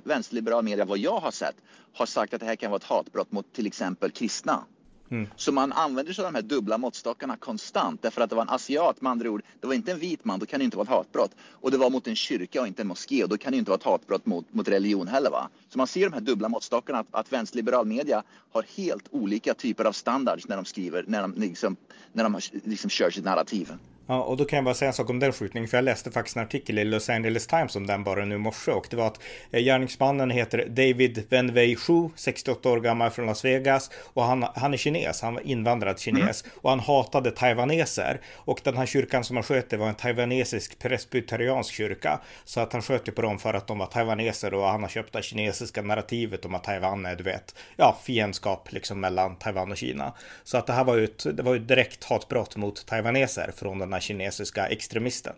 vänsterliberal 0.04 0.64
media, 0.64 0.84
vad 0.84 0.98
jag 0.98 1.20
har 1.20 1.30
sett, 1.30 1.54
har 1.92 2.06
sagt 2.06 2.34
att 2.34 2.40
det 2.40 2.46
här 2.46 2.56
kan 2.56 2.70
vara 2.70 2.76
ett 2.76 2.84
hatbrott 2.84 3.32
mot 3.32 3.52
till 3.52 3.66
exempel 3.66 4.10
kristna 4.10 4.64
Mm. 5.10 5.28
Så 5.36 5.52
man 5.52 5.72
använder 5.72 6.12
sig 6.12 6.24
av 6.24 6.32
de 6.32 6.36
här 6.36 6.42
dubbla 6.42 6.78
måttstockarna 6.78 7.36
konstant 7.36 8.02
därför 8.02 8.20
att 8.20 8.30
det 8.30 8.36
var 8.36 8.42
en 8.42 8.48
asiat 8.48 9.00
med 9.00 9.12
andra 9.12 9.30
ord. 9.30 9.42
Det 9.60 9.66
var 9.66 9.74
inte 9.74 9.92
en 9.92 9.98
vit 9.98 10.24
man, 10.24 10.38
då 10.38 10.46
kan 10.46 10.58
det 10.58 10.64
inte 10.64 10.76
vara 10.76 10.84
ett 10.84 10.90
hatbrott. 10.90 11.30
Och 11.50 11.70
det 11.70 11.76
var 11.76 11.90
mot 11.90 12.06
en 12.06 12.16
kyrka 12.16 12.60
och 12.60 12.66
inte 12.66 12.82
en 12.82 12.88
moské 12.88 13.22
och 13.22 13.28
då 13.28 13.36
kan 13.36 13.52
det 13.52 13.58
inte 13.58 13.70
vara 13.70 13.78
ett 13.78 13.84
hatbrott 13.84 14.26
mot, 14.26 14.54
mot 14.54 14.68
religion 14.68 15.08
heller. 15.08 15.30
Va? 15.30 15.48
Så 15.68 15.78
man 15.78 15.86
ser 15.86 16.04
de 16.04 16.12
här 16.12 16.20
dubbla 16.20 16.48
måttstockarna 16.48 16.98
att, 16.98 17.06
att 17.10 17.32
vänsterliberal 17.32 17.86
media 17.86 18.22
har 18.52 18.64
helt 18.76 19.04
olika 19.10 19.54
typer 19.54 19.84
av 19.84 19.92
standards 19.92 20.48
när 20.48 20.56
de 20.56 20.64
skriver, 20.64 21.04
när 21.08 21.22
de, 21.22 21.34
liksom, 21.34 21.76
när 22.12 22.24
de 22.24 22.40
liksom 22.64 22.90
kör 22.90 23.10
sitt 23.10 23.24
narrativ. 23.24 23.72
Ja, 24.08 24.22
och 24.22 24.36
då 24.36 24.44
kan 24.44 24.56
jag 24.56 24.64
bara 24.64 24.74
säga 24.74 24.88
en 24.88 24.94
sak 24.94 25.10
om 25.10 25.18
den 25.18 25.32
skjutningen, 25.32 25.68
för 25.68 25.76
jag 25.76 25.84
läste 25.84 26.10
faktiskt 26.10 26.36
en 26.36 26.42
artikel 26.42 26.78
i 26.78 26.84
Los 26.84 27.10
Angeles 27.10 27.46
Times 27.46 27.76
om 27.76 27.86
den 27.86 28.04
bara 28.04 28.24
nu 28.24 28.34
i 28.34 28.38
morse 28.38 28.70
och 28.70 28.86
det 28.90 28.96
var 28.96 29.06
att 29.06 29.20
eh, 29.50 29.60
gärningsmannen 29.60 30.30
heter 30.30 30.66
David 30.68 31.24
Wenwei 31.28 31.76
Shu, 31.76 32.08
68 32.16 32.68
år 32.68 32.80
gammal 32.80 33.10
från 33.10 33.26
Las 33.26 33.44
Vegas 33.44 33.90
och 34.14 34.24
han, 34.24 34.46
han 34.54 34.72
är 34.72 34.76
kines, 34.76 35.22
han 35.22 35.34
var 35.34 35.46
invandrad 35.46 35.98
kines 35.98 36.42
mm. 36.42 36.58
och 36.62 36.70
han 36.70 36.80
hatade 36.80 37.30
taiwaneser 37.30 38.20
och 38.34 38.60
den 38.64 38.76
här 38.76 38.86
kyrkan 38.86 39.24
som 39.24 39.36
han 39.36 39.42
sköt 39.42 39.72
var 39.72 39.88
en 39.88 39.94
taiwanesisk 39.94 40.78
presbyteriansk 40.78 41.74
kyrka 41.74 42.20
så 42.44 42.60
att 42.60 42.72
han 42.72 42.82
sköt 42.82 43.08
ju 43.08 43.12
på 43.12 43.22
dem 43.22 43.38
för 43.38 43.54
att 43.54 43.66
de 43.66 43.78
var 43.78 43.86
taiwaneser 43.86 44.54
och 44.54 44.66
han 44.66 44.82
har 44.82 44.88
köpt 44.88 45.12
det 45.12 45.22
kinesiska 45.22 45.82
narrativet 45.82 46.44
om 46.44 46.54
att 46.54 46.64
Taiwan 46.64 47.06
är, 47.06 47.16
du 47.16 47.24
vet, 47.24 47.54
ja, 47.76 47.96
fiendskap 48.02 48.72
liksom 48.72 49.00
mellan 49.00 49.36
Taiwan 49.36 49.70
och 49.70 49.76
Kina. 49.76 50.12
Så 50.44 50.58
att 50.58 50.66
det 50.66 50.72
här 50.72 50.84
var 50.84 50.96
ju 50.96 51.04
ett, 51.04 51.36
det 51.36 51.42
var 51.42 51.54
ju 51.54 51.60
direkt 51.60 52.04
hatbrott 52.04 52.56
mot 52.56 52.86
taiwaneser 52.86 53.50
från 53.56 53.78
den 53.78 53.95
här 53.96 54.00
kinesiska 54.00 54.66
extremisten. 54.66 55.34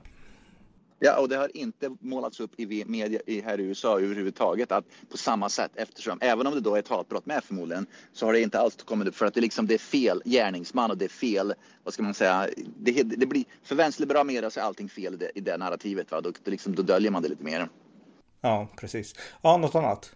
Ja, 1.01 1.19
och 1.19 1.29
det 1.29 1.37
har 1.37 1.57
inte 1.57 1.97
målats 2.01 2.41
upp 2.41 2.61
i 2.61 2.85
media 2.87 3.21
här 3.45 3.61
i 3.61 3.63
USA 3.63 4.01
överhuvudtaget 4.01 4.73
att 4.73 4.85
på 5.11 5.17
samma 5.17 5.49
sätt 5.49 5.71
eftersom, 5.75 6.19
även 6.21 6.47
om 6.47 6.55
det 6.55 6.61
då 6.61 6.75
är 6.75 6.79
ett 6.79 6.89
hatbrott 6.89 7.27
med 7.27 7.45
förmodligen, 7.45 7.87
så 8.13 8.27
har 8.27 8.33
det 8.33 8.41
inte 8.41 8.61
alls 8.61 8.77
kommit 8.77 9.09
upp 9.09 9.17
för 9.17 9.27
att 9.27 9.35
det 9.35 9.41
liksom 9.41 9.67
det 9.67 9.75
är 9.75 9.79
fel 9.79 10.23
gärningsman 10.25 10.91
och 10.91 10.99
det 10.99 11.05
är 11.05 11.09
fel, 11.09 11.55
vad 11.85 11.95
ska 11.95 12.03
man 12.03 12.15
säga, 12.15 12.49
det, 12.77 13.03
det 13.03 13.27
blir, 13.27 13.45
för 13.63 13.75
vänsterliberal 13.75 14.27
media 14.27 14.51
så 14.51 14.61
är 14.61 14.65
allting 14.65 14.89
fel 14.89 15.15
i 15.15 15.17
det, 15.17 15.31
i 15.35 15.41
det 15.41 15.57
narrativet, 15.57 16.11
va? 16.11 16.21
Då, 16.21 16.33
liksom, 16.45 16.75
då 16.75 16.83
döljer 16.83 17.11
man 17.11 17.23
det 17.23 17.29
lite 17.29 17.45
mer. 17.45 17.69
Ja, 18.41 18.69
precis. 18.77 19.15
Ja, 19.43 19.57
något 19.57 19.75
annat? 19.75 20.13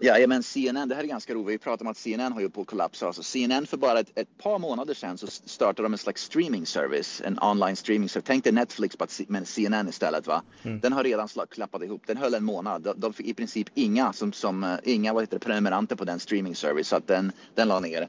Ja, 0.00 0.26
men 0.26 0.42
CNN, 0.42 0.88
det 0.88 0.94
här 0.94 1.02
är 1.02 1.08
ganska 1.08 1.34
roligt. 1.34 1.54
Vi 1.54 1.58
pratar 1.58 1.84
om 1.84 1.90
att 1.90 1.96
CNN 1.96 2.32
har 2.32 2.40
ju 2.40 2.50
på 2.50 2.60
att 2.60 2.66
kollapsa. 2.66 3.06
Alltså 3.06 3.22
CNN 3.22 3.66
för 3.66 3.76
bara 3.76 4.00
ett, 4.00 4.18
ett, 4.18 4.38
par 4.38 4.58
månader 4.58 4.94
sedan 4.94 5.18
så 5.18 5.26
startade 5.26 5.82
de 5.82 5.92
en 5.92 5.98
slags 5.98 6.22
streaming 6.22 6.66
service, 6.66 7.22
en 7.24 7.38
online 7.42 7.76
streaming 7.76 8.08
service. 8.08 8.26
Tänk 8.26 8.44
dig 8.44 8.52
Netflix 8.52 8.96
men 9.28 9.46
CNN 9.46 9.88
istället 9.88 10.26
va. 10.26 10.42
Mm. 10.62 10.80
Den 10.80 10.92
har 10.92 11.04
redan 11.04 11.28
slag, 11.28 11.50
klappat 11.50 11.82
ihop. 11.82 12.02
Den 12.06 12.16
höll 12.16 12.34
en 12.34 12.44
månad. 12.44 12.82
De, 12.82 13.00
de 13.00 13.12
fick 13.12 13.26
i 13.26 13.34
princip 13.34 13.68
inga 13.74 14.12
som, 14.12 14.32
som 14.32 14.64
uh, 14.64 14.76
inga 14.84 15.12
vad 15.12 15.22
heter 15.22 15.38
det, 15.38 15.44
prenumeranter 15.44 15.96
på 15.96 16.04
den 16.04 16.20
streaming 16.20 16.54
service 16.54 16.88
så 16.88 16.96
att 16.96 17.06
den, 17.06 17.32
den 17.54 17.68
la 17.68 17.80
ner. 17.80 18.08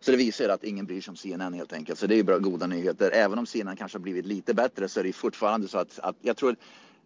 Så 0.00 0.10
det 0.10 0.16
visar 0.16 0.48
att 0.48 0.64
ingen 0.64 0.86
bryr 0.86 1.00
sig 1.00 1.10
om 1.10 1.16
CNN 1.16 1.54
helt 1.54 1.72
enkelt. 1.72 1.98
Så 1.98 2.06
det 2.06 2.14
är 2.14 2.16
ju 2.16 2.22
bra 2.22 2.38
goda 2.38 2.66
nyheter. 2.66 3.10
Även 3.14 3.38
om 3.38 3.46
CNN 3.46 3.76
kanske 3.76 3.98
har 3.98 4.02
blivit 4.02 4.26
lite 4.26 4.54
bättre 4.54 4.88
så 4.88 5.00
är 5.00 5.04
det 5.04 5.12
fortfarande 5.12 5.68
så 5.68 5.78
att, 5.78 5.98
att 5.98 6.16
jag 6.22 6.36
tror 6.36 6.56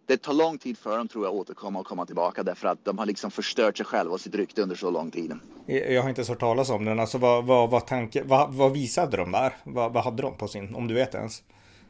det 0.05 0.17
tar 0.17 0.33
lång 0.33 0.57
tid 0.57 0.77
för 0.77 0.97
dem 0.97 1.07
tror 1.07 1.25
jag 1.25 1.33
att 1.33 1.39
återkomma 1.39 1.79
och 1.79 1.85
komma 1.85 2.05
tillbaka 2.05 2.43
därför 2.43 2.67
att 2.67 2.85
de 2.85 2.97
har 2.97 3.05
liksom 3.05 3.31
förstört 3.31 3.77
sig 3.77 3.85
själva 3.85 4.13
och 4.13 4.21
sitt 4.21 4.35
rykte 4.35 4.61
under 4.61 4.75
så 4.75 4.91
lång 4.91 5.11
tid. 5.11 5.33
Jag 5.65 6.01
har 6.01 6.09
inte 6.09 6.19
ens 6.19 6.29
hört 6.29 6.39
talas 6.39 6.69
om 6.69 6.85
den. 6.85 6.99
Alltså 6.99 7.17
vad, 7.17 7.45
vad, 7.45 7.69
vad, 7.69 7.87
tanke, 7.87 8.23
vad, 8.23 8.53
vad 8.53 8.71
visade 8.73 9.17
de 9.17 9.31
där? 9.31 9.53
Vad, 9.63 9.93
vad 9.93 10.03
hade 10.03 10.21
de 10.21 10.37
på 10.37 10.47
sin, 10.47 10.75
om 10.75 10.87
du 10.87 10.93
vet 10.93 11.15
ens? 11.15 11.43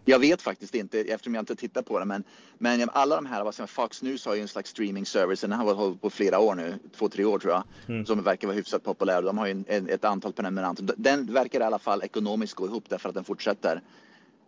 Jag 0.06 0.20
vet 0.20 0.42
faktiskt 0.42 0.76
inte 0.76 1.00
eftersom 1.00 1.36
jag 1.36 1.42
inte 1.42 1.56
tittat 1.56 1.86
på 1.86 2.00
det. 2.00 2.06
Men, 2.06 2.24
men 2.58 2.90
alla 2.94 3.16
de 3.16 3.26
här, 3.26 3.44
vad 3.44 3.56
säger, 3.56 3.68
Fox 3.68 4.02
News 4.02 4.26
har 4.26 4.36
ju 4.36 4.42
en 4.42 4.48
slags 4.48 4.70
streaming 4.70 5.06
service. 5.06 5.42
Den 5.42 5.52
har 5.52 5.74
hållit 5.74 6.02
på 6.02 6.10
flera 6.10 6.40
år 6.40 6.56
nu, 6.56 6.80
två, 6.98 7.10
tre 7.10 7.26
år 7.26 7.40
tror 7.40 7.54
jag. 7.54 7.64
Mm. 7.88 8.06
Som 8.06 8.24
verkar 8.24 8.48
vara 8.48 8.56
hyfsat 8.56 8.84
populär. 8.84 9.22
De 9.22 9.38
har 9.38 9.48
ju 9.48 9.64
en, 9.68 9.90
ett 9.90 10.06
antal 10.06 10.34
prenumeranter. 10.34 10.90
Den 10.98 11.34
verkar 11.34 11.60
i 11.60 11.64
alla 11.64 11.80
fall 11.80 12.04
ekonomiskt 12.04 12.54
gå 12.54 12.66
ihop 12.66 12.84
därför 12.90 13.10
att 13.10 13.16
den 13.16 13.24
fortsätter. 13.24 13.82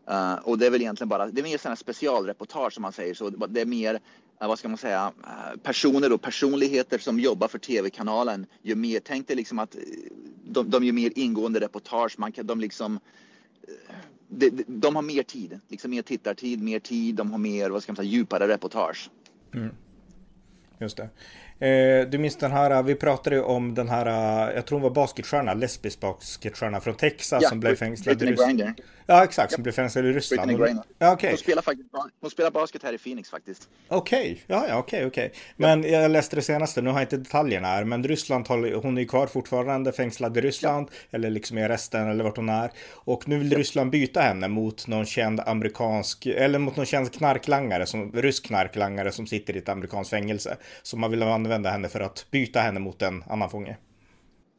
Uh, 0.10 0.34
och 0.34 0.58
det 0.58 0.66
är 0.66 0.72
väl 0.72 0.82
egentligen 0.82 1.10
bara, 1.10 1.28
det 1.28 1.42
är 1.42 1.44
mer 1.44 1.58
sådana 1.58 1.76
specialreportage 1.76 2.74
som 2.74 2.82
man 2.82 2.92
säger. 2.92 3.14
Så 3.14 3.30
det 3.30 3.62
är 3.62 3.66
mer, 3.66 3.94
uh, 3.94 4.48
vad 4.48 4.60
ska 4.60 4.68
man 4.68 4.78
säga, 4.78 5.12
uh, 5.20 5.60
personer 5.64 6.14
och 6.14 6.22
personligheter 6.22 6.98
som 6.98 7.20
jobbar 7.20 7.48
för 7.48 7.60
tv-kanalen. 7.60 8.46
Ju 8.62 8.76
mer, 8.76 9.00
tänk 9.00 9.28
dig 9.28 9.36
liksom 9.36 9.60
att 9.60 9.76
de, 10.44 10.70
de 10.70 10.84
gör 10.84 10.94
mer 10.94 11.12
ingående 11.16 11.60
reportage. 11.60 12.20
Man 12.20 12.32
kan, 12.32 12.48
de 12.48 12.60
liksom, 12.60 13.00
de, 14.28 14.50
de, 14.50 14.64
de 14.68 14.96
har 14.96 15.02
mer 15.02 15.24
tid, 15.24 15.60
liksom 15.68 15.92
mer 15.92 16.02
tittartid, 16.02 16.64
mer 16.64 16.80
tid. 16.80 17.16
De 17.16 17.32
har 17.32 17.38
mer, 17.38 17.70
vad 17.70 17.84
ska 17.84 17.92
man 17.92 17.96
säga, 17.96 18.10
djupare 18.10 18.48
reportage. 18.48 19.10
Mm. 19.54 19.76
Just 20.80 20.98
det. 20.98 21.10
Eh, 21.60 22.08
du 22.10 22.18
minns 22.18 22.36
den 22.36 22.52
här, 22.52 22.84
vi 22.84 22.96
pratade 22.96 23.36
ju 23.36 23.42
om 23.42 23.74
den 23.74 23.90
här, 23.90 24.52
jag 24.54 24.66
tror 24.66 24.80
hon 24.80 24.84
var 24.84 24.90
basketstjärna, 24.90 25.54
lesbisk 25.54 26.00
basketstjärna 26.00 26.80
från 26.80 26.96
Texas 26.96 27.44
ja, 27.44 27.50
som 27.50 27.60
blev 27.60 27.76
fängslad 27.76 28.24
i 28.24 28.26
Ryssland. 28.26 28.74
Ja, 29.08 29.24
exakt, 29.24 29.54
som 29.54 29.64
blev 29.64 29.74
fängslad 29.74 30.06
i 30.06 30.12
Ryssland. 30.12 30.52
Ja, 31.00 31.14
okay. 31.14 31.30
hon, 31.30 31.38
spelar 31.38 31.62
faktiskt, 31.62 31.90
hon 32.22 32.30
spelar 32.30 32.52
basket 32.52 32.84
här 32.84 32.94
i 32.94 32.98
Phoenix 32.98 33.30
faktiskt. 33.30 33.70
Okej, 33.88 34.20
okay. 34.20 34.38
ja, 34.48 34.66
ja, 34.70 34.78
okej, 34.78 35.06
okay, 35.06 35.08
okej. 35.08 35.34
Men 35.58 35.84
ja. 35.84 35.90
jag 35.90 36.12
läste 36.12 36.36
det 36.36 36.42
senaste, 36.42 36.82
nu 36.82 36.90
har 36.90 37.00
jag 37.00 37.04
inte 37.04 37.18
detaljerna 37.18 37.68
här, 37.68 37.84
men 37.84 38.04
Ryssland, 38.04 38.48
hon 38.48 38.98
är 38.98 39.02
ju 39.02 39.08
kvar 39.08 39.28
fortfarande 39.28 39.92
fängslad 39.92 40.38
i 40.38 40.42
Ryssland, 40.42 40.88
ja. 40.92 41.18
eller 41.18 41.30
liksom 41.30 41.58
i 41.58 41.64
arresten 41.64 42.10
eller 42.10 42.24
vart 42.24 42.38
hon 42.38 42.50
är. 42.50 42.72
Och 42.92 43.28
nu 43.28 43.38
vill 43.38 43.52
ja. 43.52 43.58
Ryssland 43.58 43.92
byta 43.92 44.22
henne 44.22 44.48
mot 44.48 44.88
någon 44.88 45.06
känd 45.06 45.40
amerikansk, 45.40 46.26
eller 46.26 46.60
mot 46.60 46.76
någon 46.76 46.86
känd 46.86 47.14
knarklangare, 47.14 47.86
som, 47.86 48.12
rysk 48.12 48.46
knarklangare 48.46 49.12
som 49.12 49.28
sitter 49.28 49.56
i 49.56 49.60
ett 49.60 49.70
amerikanskt 49.70 50.10
fängelse. 50.10 50.58
Så 50.84 50.98
man 50.98 51.12
vill 51.12 51.24
använda 51.46 51.70
henne 51.70 51.90
för 51.90 52.00
att 52.00 52.25
byta 52.32 52.60
henne 52.60 52.80
mot 52.80 53.02
en 53.02 53.24
annan 53.28 53.50
fånge. 53.50 53.78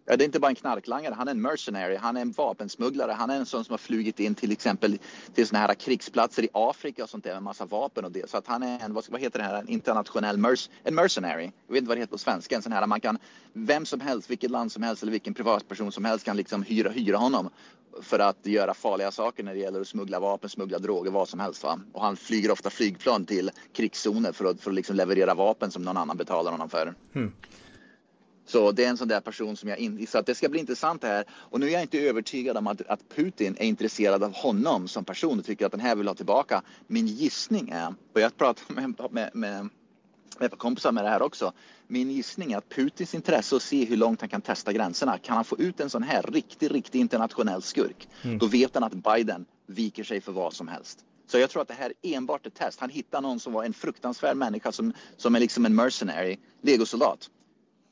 Ja, 0.09 0.17
det 0.17 0.25
är 0.25 0.27
inte 0.27 0.41
bara 0.41 0.49
en 0.49 0.55
knarklangare, 0.55 1.15
han 1.15 1.29
är 1.29 1.33
en 1.33 1.41
mercenary, 1.41 1.97
han 1.97 2.17
är 2.17 2.21
en 2.21 2.33
vapensmugglare, 2.33 3.13
han 3.13 3.31
är 3.31 3.37
en 3.37 3.47
sån 3.47 3.65
som 3.65 3.73
har 3.73 3.79
flugit 3.79 4.21
in 4.21 4.35
till 4.35 4.53
exempel 4.53 4.99
till 5.35 5.47
såna 5.47 5.59
här 5.59 5.75
krigsplatser 5.75 6.43
i 6.43 6.49
Afrika 6.53 7.03
och 7.03 7.11
sånt 7.11 7.25
där 7.25 7.35
med 7.35 7.43
massa 7.43 7.65
vapen 7.65 8.05
och 8.05 8.13
det. 8.13 8.31
Så 8.31 8.37
att 8.37 8.47
han 8.47 8.63
är 8.63 8.85
en, 8.85 8.95
vad 8.95 9.21
heter 9.21 9.39
det 9.39 9.45
här, 9.45 9.61
en 9.61 9.69
internationell 9.69 10.37
merc 10.39 10.71
en 10.83 10.95
mercenary. 10.95 11.53
Jag 11.67 11.73
vet 11.73 11.79
inte 11.79 11.89
vad 11.89 11.97
det 11.97 12.01
heter 12.01 12.13
på 12.13 12.19
svenska, 12.19 12.57
en 12.57 12.63
sån 12.63 12.73
här 12.73 12.87
man 12.87 13.01
kan, 13.01 13.19
vem 13.53 13.87
som 13.87 14.01
helst, 14.01 14.31
vilket 14.31 14.51
land 14.51 14.73
som 14.73 14.83
helst 14.83 15.03
eller 15.03 15.13
vilken 15.13 15.35
privatperson 15.35 15.93
som 15.93 16.05
helst 16.05 16.25
kan 16.25 16.37
liksom 16.37 16.63
hyra, 16.63 16.91
hyra 16.91 17.17
honom 17.17 17.51
för 18.03 18.19
att 18.19 18.47
göra 18.47 18.75
farliga 18.75 19.11
saker 19.11 19.43
när 19.43 19.55
det 19.55 19.61
gäller 19.61 19.81
att 19.81 19.89
smuggla 19.89 20.21
vapen, 20.21 20.51
smuggla 20.51 20.79
droger, 20.79 21.11
vad 21.11 21.29
som 21.29 21.41
helst. 21.41 21.63
Va? 21.63 21.81
Och 21.93 22.03
han 22.03 22.17
flyger 22.17 22.51
ofta 22.51 22.71
flygplan 22.71 23.25
till 23.25 23.51
krigszoner 23.73 24.33
för 24.33 24.45
att, 24.45 24.61
för 24.61 24.71
att 24.71 24.75
liksom 24.75 24.97
leverera 24.97 25.35
vapen 25.35 25.71
som 25.71 25.83
någon 25.83 25.97
annan 25.97 26.17
betalar 26.17 26.53
honom 26.53 26.69
för. 26.69 26.95
Mm. 27.15 27.33
Så 28.47 28.73
det 28.73 28.85
är 28.85 28.89
en 28.89 28.97
sån 28.97 29.09
där 29.09 29.21
person 29.21 29.57
som 29.57 29.69
jag 29.69 29.79
inte, 29.79 30.07
så 30.07 30.19
att 30.19 30.27
det 30.27 30.35
ska 30.35 30.49
bli 30.49 30.61
intressant 30.61 31.03
det 31.03 31.09
här. 31.09 31.25
Och 31.31 31.61
nu 31.61 31.67
är 31.67 31.71
jag 31.71 31.83
inte 31.83 31.99
övertygad 31.99 32.57
om 32.57 32.67
att, 32.67 32.81
att 32.89 33.09
Putin 33.09 33.57
är 33.59 33.67
intresserad 33.67 34.23
av 34.23 34.35
honom 34.35 34.89
som 34.89 35.05
person 35.05 35.39
och 35.39 35.45
tycker 35.45 35.67
att 35.67 35.73
den 35.73 35.81
här 35.81 35.97
vill 35.97 36.09
ha 36.09 36.15
tillbaka. 36.15 36.63
Min 36.87 37.07
gissning 37.07 37.69
är, 37.69 37.95
och 38.13 38.21
jag 38.21 38.37
pratar 38.37 38.75
med, 38.75 38.95
med, 39.11 39.31
med, 39.35 39.69
med 40.39 40.59
kompisar 40.59 40.93
med 40.93 41.05
det 41.05 41.11
här 41.11 41.23
också. 41.23 41.53
Min 41.87 42.11
gissning 42.11 42.53
är 42.53 42.59
att 42.59 42.69
Putins 42.69 43.15
intresse 43.15 43.57
att 43.57 43.63
se 43.63 43.85
hur 43.85 43.97
långt 43.97 44.21
han 44.21 44.29
kan 44.29 44.41
testa 44.41 44.73
gränserna. 44.73 45.19
Kan 45.19 45.37
han 45.37 45.45
få 45.45 45.59
ut 45.59 45.81
en 45.81 45.91
sån 45.91 46.03
här 46.03 46.23
riktig, 46.23 46.75
riktig 46.75 47.01
internationell 47.01 47.63
skurk, 47.63 48.09
mm. 48.23 48.39
då 48.39 48.47
vet 48.47 48.75
han 48.75 48.85
att 48.85 48.95
Biden 48.95 49.47
viker 49.67 50.05
sig 50.05 50.21
för 50.21 50.33
vad 50.33 50.53
som 50.53 50.69
helst. 50.69 50.99
Så 51.29 51.39
jag 51.39 51.51
tror 51.51 51.63
att 51.63 51.69
det 51.69 51.75
här 51.75 51.93
är 52.03 52.17
enbart 52.17 52.47
ett 52.47 52.55
test. 52.55 52.81
Han 52.81 52.91
hittar 52.91 53.21
någon 53.21 53.41
som 53.41 53.53
var 53.53 53.65
en 53.65 53.73
fruktansvärd 53.73 54.37
människa 54.37 54.73
som, 54.73 54.93
som 55.17 55.35
är 55.35 55.41
liksom 55.41 55.67
en 55.67 55.75
mercenary, 55.75 56.39
legosoldat 56.63 57.31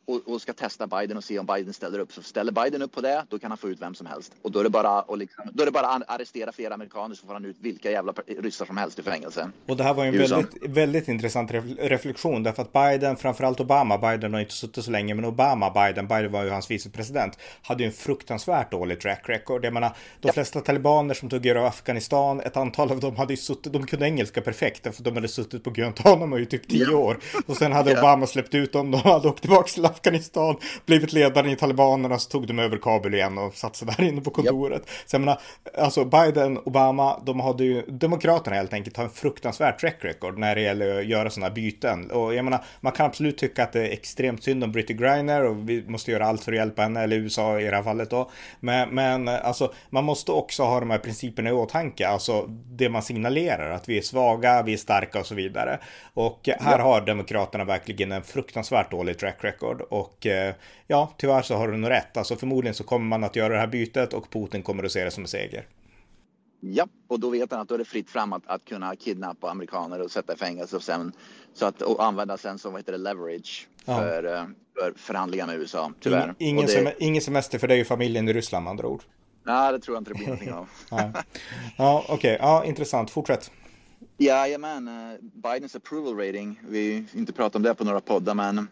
och, 0.06 0.20
och, 0.26 0.42
ska 0.42 0.52
testa 0.52 0.86
Biden 0.86 1.16
och 1.16 1.24
se 1.24 1.38
om 1.38 1.46
Biden 1.46 1.72
ställer 1.72 1.98
upp. 1.98 2.12
Så 2.12 2.22
ställer 2.22 2.52
Biden 2.52 2.82
upp 2.82 2.92
på 2.92 3.00
det, 3.00 3.24
då 3.28 3.38
kan 3.38 3.50
han 3.50 3.58
få 3.58 3.68
ut 3.68 3.82
vem 3.82 3.94
som 3.94 4.06
helst. 4.06 4.32
Och 4.42 4.50
då 4.50 4.58
är 4.58 4.64
det 4.64 4.70
bara 4.70 4.98
att 4.98 5.18
liksom, 5.18 5.44
då 5.52 5.62
är 5.62 5.66
det 5.66 5.72
bara 5.72 5.86
arrestera 5.86 6.52
fler 6.52 6.70
amerikaner 6.70 7.14
så 7.14 7.26
får 7.26 7.32
han 7.32 7.44
ut 7.44 7.56
vilka 7.60 7.90
jävla 7.90 8.12
ryssar 8.26 8.66
som 8.66 8.76
helst 8.76 8.98
i 8.98 9.02
fängelse. 9.02 9.50
Och 9.66 9.76
det 9.76 9.84
här 9.84 9.94
var 9.94 10.04
ju 10.04 10.08
en 10.08 10.18
väldigt, 10.18 10.68
väldigt 10.68 11.08
intressant 11.08 11.50
reflektion 11.78 12.42
därför 12.42 12.62
att 12.62 12.72
Biden, 12.72 13.16
framförallt 13.16 13.60
Obama, 13.60 13.98
Biden 13.98 14.34
har 14.34 14.40
inte 14.40 14.54
suttit 14.54 14.84
så 14.84 14.90
länge, 14.90 15.14
men 15.14 15.24
Obama, 15.24 15.70
Biden, 15.70 16.08
Biden 16.08 16.32
var 16.32 16.44
ju 16.44 16.50
hans 16.50 16.70
vicepresident, 16.70 17.38
hade 17.62 17.82
ju 17.82 17.86
en 17.86 17.92
fruktansvärt 17.92 18.70
dålig 18.70 19.00
track 19.00 19.22
record. 19.28 19.64
Jag 19.64 19.72
menar, 19.72 19.88
de 20.20 20.26
ja. 20.28 20.32
flesta 20.32 20.60
talibaner 20.60 21.14
som 21.14 21.28
tog 21.28 21.46
över 21.46 21.66
Afghanistan, 21.66 22.40
ett 22.40 22.56
antal 22.56 22.92
av 22.92 23.00
dem 23.00 23.16
hade 23.16 23.32
ju 23.32 23.36
suttit, 23.36 23.72
de 23.72 23.86
kunde 23.86 24.06
engelska 24.06 24.40
perfekt, 24.40 24.96
för 24.96 25.02
de 25.02 25.14
hade 25.14 25.28
suttit 25.28 25.64
på 25.64 25.70
Guantanamo 25.70 26.38
i 26.38 26.46
typ 26.46 26.68
tio 26.68 26.86
ja. 26.90 26.96
år. 26.96 27.18
Och 27.46 27.56
sen 27.56 27.72
hade 27.72 27.90
ja. 27.90 27.98
Obama 27.98 28.26
släppt 28.26 28.54
ut 28.54 28.72
dem, 28.72 28.90
de 28.90 29.00
hade 29.00 29.28
åkt 29.28 29.40
tillbaka 29.40 29.68
till 29.68 29.86
Afghanistan, 29.94 30.56
blivit 30.86 31.12
ledare 31.12 31.50
i 31.50 31.56
talibanerna, 31.56 32.18
så 32.18 32.30
tog 32.30 32.46
de 32.46 32.58
över 32.58 32.76
Kabul 32.76 33.14
igen 33.14 33.38
och 33.38 33.54
satte 33.54 33.78
sig 33.78 33.88
där 33.88 34.04
inne 34.04 34.20
på 34.20 34.30
kontoret. 34.30 34.82
Yep. 34.82 34.90
Så 35.06 35.14
jag 35.14 35.20
menar, 35.20 35.40
alltså 35.78 36.04
Biden, 36.04 36.58
Obama, 36.58 37.20
de 37.26 37.40
hade 37.40 37.64
ju, 37.64 37.82
Demokraterna 37.86 38.56
helt 38.56 38.72
enkelt 38.72 38.96
har 38.96 39.04
en 39.04 39.10
fruktansvärd 39.10 39.78
track 39.78 39.96
record 40.00 40.38
när 40.38 40.54
det 40.54 40.60
gäller 40.60 40.98
att 40.98 41.06
göra 41.06 41.30
sådana 41.30 41.54
byten. 41.54 42.10
Och 42.10 42.34
jag 42.34 42.44
menar, 42.44 42.64
man 42.80 42.92
kan 42.92 43.06
absolut 43.06 43.38
tycka 43.38 43.62
att 43.62 43.72
det 43.72 43.80
är 43.80 43.92
extremt 43.92 44.44
synd 44.44 44.64
om 44.64 44.72
Britty 44.72 44.94
Griner 44.94 45.44
och 45.44 45.68
vi 45.68 45.84
måste 45.88 46.10
göra 46.10 46.26
allt 46.26 46.44
för 46.44 46.52
att 46.52 46.58
hjälpa 46.58 46.82
henne, 46.82 47.02
eller 47.02 47.16
USA 47.16 47.60
i 47.60 47.64
det 47.64 47.76
här 47.76 47.82
fallet 47.82 48.10
då. 48.10 48.30
Men, 48.60 48.88
men 48.88 49.28
alltså, 49.28 49.72
man 49.90 50.04
måste 50.04 50.32
också 50.32 50.62
ha 50.62 50.80
de 50.80 50.90
här 50.90 50.98
principerna 50.98 51.50
i 51.50 51.52
åtanke, 51.52 52.08
alltså 52.08 52.46
det 52.48 52.88
man 52.88 53.02
signalerar, 53.02 53.70
att 53.70 53.88
vi 53.88 53.98
är 53.98 54.02
svaga, 54.02 54.62
vi 54.62 54.72
är 54.72 54.76
starka 54.76 55.20
och 55.20 55.26
så 55.26 55.34
vidare. 55.34 55.78
Och 56.14 56.48
här 56.60 56.78
ja. 56.78 56.84
har 56.84 57.00
Demokraterna 57.00 57.64
verkligen 57.64 58.12
en 58.12 58.22
fruktansvärt 58.22 58.90
dålig 58.90 59.18
track 59.18 59.36
record. 59.40 59.82
Och 59.88 60.26
eh, 60.26 60.54
ja, 60.86 61.14
tyvärr 61.18 61.42
så 61.42 61.54
har 61.54 61.68
du 61.68 61.76
nog 61.76 61.90
rätt. 61.90 62.16
Alltså 62.16 62.36
förmodligen 62.36 62.74
så 62.74 62.84
kommer 62.84 63.06
man 63.06 63.24
att 63.24 63.36
göra 63.36 63.54
det 63.54 63.60
här 63.60 63.66
bytet 63.66 64.12
och 64.12 64.30
Putin 64.30 64.62
kommer 64.62 64.84
att 64.84 64.92
se 64.92 65.04
det 65.04 65.10
som 65.10 65.24
en 65.24 65.28
seger. 65.28 65.66
Ja, 66.60 66.86
och 67.08 67.20
då 67.20 67.30
vet 67.30 67.50
han 67.50 67.60
att 67.60 67.68
då 67.68 67.74
är 67.74 67.78
det 67.78 67.84
fritt 67.84 68.10
fram 68.10 68.32
att, 68.32 68.42
att 68.46 68.64
kunna 68.64 68.96
kidnappa 68.96 69.50
amerikaner 69.50 70.00
och 70.00 70.10
sätta 70.10 70.32
i 70.32 70.36
fängelse 70.36 70.76
och 70.76 70.82
sen 70.82 71.12
så 71.54 71.66
att 71.66 71.82
och 71.82 72.04
använda 72.04 72.36
sen 72.36 72.58
som 72.58 72.72
vad 72.72 72.80
heter 72.80 72.92
det 72.92 72.98
leverage 72.98 73.68
för, 73.84 74.24
ja. 74.24 74.46
för 74.78 74.92
förhandlingar 74.96 75.46
med 75.46 75.56
USA. 75.56 75.92
Tyvärr. 76.00 76.34
Ingen, 76.38 76.66
det... 76.66 76.72
sem 76.72 76.88
ingen 76.98 77.22
semester 77.22 77.58
för 77.58 77.68
dig 77.68 77.80
och 77.80 77.86
familjen 77.86 78.28
i 78.28 78.32
Ryssland 78.32 78.64
med 78.64 78.70
andra 78.70 78.88
ord. 78.88 79.02
Nej, 79.46 79.72
det 79.72 79.78
tror 79.78 79.94
jag 79.94 80.00
inte 80.00 80.10
det 80.10 80.14
blir 80.14 80.26
någonting 80.26 80.52
av. 80.52 80.68
ja, 81.76 82.04
okej, 82.08 82.14
okay. 82.14 82.36
ja, 82.40 82.64
intressant. 82.64 83.10
Fortsätt. 83.10 83.50
Jajamän, 84.18 84.88
uh, 84.88 85.18
Bidens 85.20 85.76
approval 85.76 86.16
rating. 86.16 86.60
Vi 86.68 87.06
har 87.12 87.18
inte 87.18 87.32
pratat 87.32 87.56
om 87.56 87.62
det 87.62 87.74
på 87.74 87.84
några 87.84 88.00
poddar, 88.00 88.34
men 88.34 88.68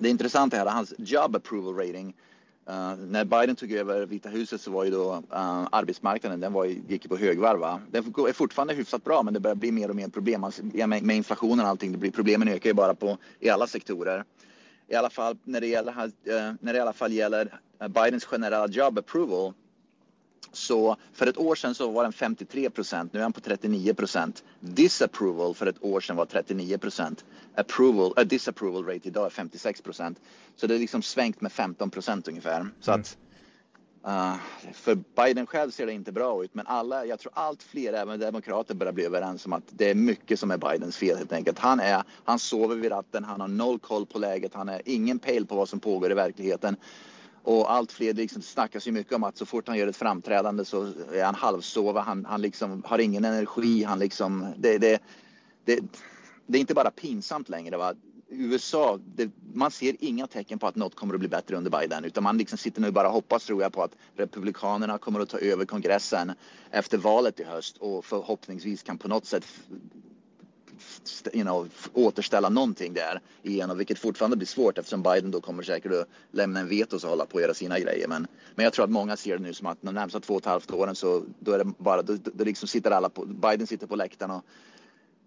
det 0.00 0.08
intressanta 0.08 0.56
är 0.56 0.66
hans 0.66 0.94
job 0.98 1.36
approval 1.36 1.76
rating. 1.76 2.14
Uh, 2.70 2.96
när 2.96 3.24
Biden 3.24 3.56
tog 3.56 3.72
över 3.72 4.06
Vita 4.06 4.28
huset 4.28 4.60
så 4.60 4.70
var 4.70 4.84
ju 4.84 4.90
då 4.90 5.14
uh, 5.14 5.68
arbetsmarknaden, 5.72 6.40
den 6.40 6.52
var, 6.52 6.64
gick 6.64 7.08
på 7.08 7.16
högvarv. 7.16 7.60
Va? 7.60 7.80
Den 7.90 8.04
är 8.04 8.32
fortfarande 8.32 8.74
hyfsat 8.74 9.04
bra, 9.04 9.22
men 9.22 9.34
det 9.34 9.40
börjar 9.40 9.54
bli 9.54 9.72
mer 9.72 9.88
och 9.88 9.96
mer 9.96 10.08
problem 10.08 10.44
alltså, 10.44 10.62
med, 10.64 11.02
med 11.02 11.16
inflationen 11.16 11.60
och 11.60 11.66
allting. 11.66 11.92
Det 11.92 11.98
blir, 11.98 12.10
problemen 12.10 12.48
ökar 12.48 12.70
ju 12.70 12.74
bara 12.74 12.94
på, 12.94 13.18
i 13.40 13.50
alla 13.50 13.66
sektorer. 13.66 14.24
I 14.88 14.94
alla 14.94 15.10
fall 15.10 15.36
när 15.44 15.60
det 15.60 15.66
gäller, 15.66 15.92
uh, 15.92 16.54
när 16.60 16.72
det 16.72 16.76
i 16.76 16.80
alla 16.80 16.92
fall 16.92 17.12
gäller 17.12 17.60
Bidens 17.88 18.24
generella 18.24 18.68
job 18.68 18.98
approval 18.98 19.52
så 20.52 20.96
för 21.12 21.26
ett 21.26 21.38
år 21.38 21.54
sedan 21.54 21.74
så 21.74 21.90
var 21.90 22.02
den 22.02 22.12
53 22.12 22.70
procent, 22.70 23.12
nu 23.12 23.18
är 23.18 23.22
han 23.22 23.32
på 23.32 23.40
39 23.40 23.94
procent. 23.94 24.44
Disapproval 24.60 25.54
för 25.54 25.66
ett 25.66 25.84
år 25.84 26.00
sedan 26.00 26.16
var 26.16 26.26
39 26.26 26.78
procent. 26.78 27.24
Approval, 27.54 28.14
äh, 28.16 28.24
disapproval 28.24 28.84
rate 28.84 29.08
idag 29.08 29.26
är 29.26 29.30
56 29.30 29.80
procent. 29.80 30.20
Så 30.56 30.66
det 30.66 30.74
är 30.74 30.78
liksom 30.78 31.02
svängt 31.02 31.40
med 31.40 31.52
15 31.52 31.90
procent 31.90 32.28
ungefär. 32.28 32.68
Så 32.80 32.90
mm. 32.92 33.00
att 33.00 33.16
uh, 34.06 34.36
för 34.72 34.94
Biden 34.94 35.46
själv 35.46 35.70
ser 35.70 35.86
det 35.86 35.92
inte 35.92 36.12
bra 36.12 36.44
ut, 36.44 36.54
men 36.54 36.66
alla, 36.66 37.06
jag 37.06 37.18
tror 37.18 37.32
allt 37.36 37.62
fler, 37.62 37.92
även 37.92 38.20
demokrater, 38.20 38.74
börjar 38.74 38.92
bli 38.92 39.04
överens 39.04 39.46
om 39.46 39.52
att 39.52 39.64
det 39.70 39.90
är 39.90 39.94
mycket 39.94 40.40
som 40.40 40.50
är 40.50 40.56
Bidens 40.56 40.96
fel 40.96 41.16
helt 41.16 41.32
enkelt. 41.32 41.58
Han 41.58 41.80
är, 41.80 42.02
han 42.24 42.38
sover 42.38 42.76
vid 42.76 42.90
ratten, 42.90 43.24
han 43.24 43.40
har 43.40 43.48
noll 43.48 43.78
koll 43.78 44.06
på 44.06 44.18
läget, 44.18 44.54
han 44.54 44.68
har 44.68 44.82
ingen 44.84 45.18
pejl 45.18 45.46
på 45.46 45.56
vad 45.56 45.68
som 45.68 45.80
pågår 45.80 46.10
i 46.10 46.14
verkligheten. 46.14 46.76
Och 47.42 47.72
allt 47.72 47.92
fler, 47.92 48.12
det 48.12 48.22
liksom 48.22 48.42
snackas 48.42 48.86
ju 48.86 48.92
mycket 48.92 49.12
om 49.12 49.24
att 49.24 49.36
så 49.36 49.46
fort 49.46 49.68
han 49.68 49.78
gör 49.78 49.86
ett 49.86 49.96
framträdande 49.96 50.64
så 50.64 50.92
är 51.12 51.24
han 51.24 51.34
halvsova, 51.34 52.00
han, 52.00 52.24
han 52.24 52.42
liksom 52.42 52.82
har 52.86 52.98
ingen 52.98 53.24
energi, 53.24 53.82
han 53.82 53.98
liksom, 53.98 54.54
det, 54.56 54.78
det, 54.78 55.02
det, 55.64 55.80
det 56.46 56.58
är 56.58 56.60
inte 56.60 56.74
bara 56.74 56.90
pinsamt 56.90 57.48
längre. 57.48 57.76
Va? 57.76 57.94
USA, 58.30 58.98
det, 59.14 59.30
man 59.54 59.70
ser 59.70 59.96
inga 59.98 60.26
tecken 60.26 60.58
på 60.58 60.66
att 60.66 60.76
något 60.76 60.94
kommer 60.94 61.14
att 61.14 61.20
bli 61.20 61.28
bättre 61.28 61.56
under 61.56 61.70
Biden 61.70 62.04
utan 62.04 62.22
man 62.22 62.38
liksom 62.38 62.58
sitter 62.58 62.80
nu 62.80 62.90
bara 62.90 63.08
och 63.08 63.14
hoppas 63.14 63.44
tror 63.44 63.62
jag 63.62 63.72
på 63.72 63.82
att 63.82 63.96
Republikanerna 64.16 64.98
kommer 64.98 65.20
att 65.20 65.28
ta 65.28 65.38
över 65.38 65.64
kongressen 65.64 66.32
efter 66.70 66.98
valet 66.98 67.40
i 67.40 67.44
höst 67.44 67.76
och 67.76 68.04
förhoppningsvis 68.04 68.82
kan 68.82 68.98
på 68.98 69.08
något 69.08 69.26
sätt 69.26 69.44
you 71.32 71.42
know, 71.42 71.68
återställa 71.92 72.48
någonting 72.48 72.94
där 72.94 73.20
igen, 73.42 73.78
vilket 73.78 73.98
fortfarande 73.98 74.36
blir 74.36 74.46
svårt 74.46 74.78
eftersom 74.78 75.02
Biden 75.02 75.30
då 75.30 75.40
kommer 75.40 75.62
säkert 75.62 75.92
att 75.92 76.08
lämna 76.32 76.60
en 76.60 76.68
veto 76.68 76.96
och 76.96 77.02
hålla 77.02 77.26
på 77.26 77.38
att 77.38 77.42
göra 77.42 77.54
sina 77.54 77.78
grejer. 77.78 78.08
Men, 78.08 78.26
men 78.54 78.64
jag 78.64 78.72
tror 78.72 78.84
att 78.84 78.90
många 78.90 79.16
ser 79.16 79.36
det 79.36 79.42
nu 79.42 79.54
som 79.54 79.66
att 79.66 79.78
de 79.80 79.94
närmsta 79.94 80.20
två 80.20 80.34
och 80.34 80.40
ett 80.40 80.46
halvt 80.46 80.70
åren 80.70 80.94
så 80.94 81.22
då 81.38 81.52
är 81.52 81.58
det 81.58 81.72
bara, 81.78 82.02
då, 82.02 82.16
då 82.24 82.44
liksom 82.44 82.68
sitter 82.68 82.90
alla 82.90 83.08
på, 83.08 83.24
Biden 83.24 83.66
sitter 83.66 83.86
på 83.86 83.96
läktaren 83.96 84.30
och 84.30 84.44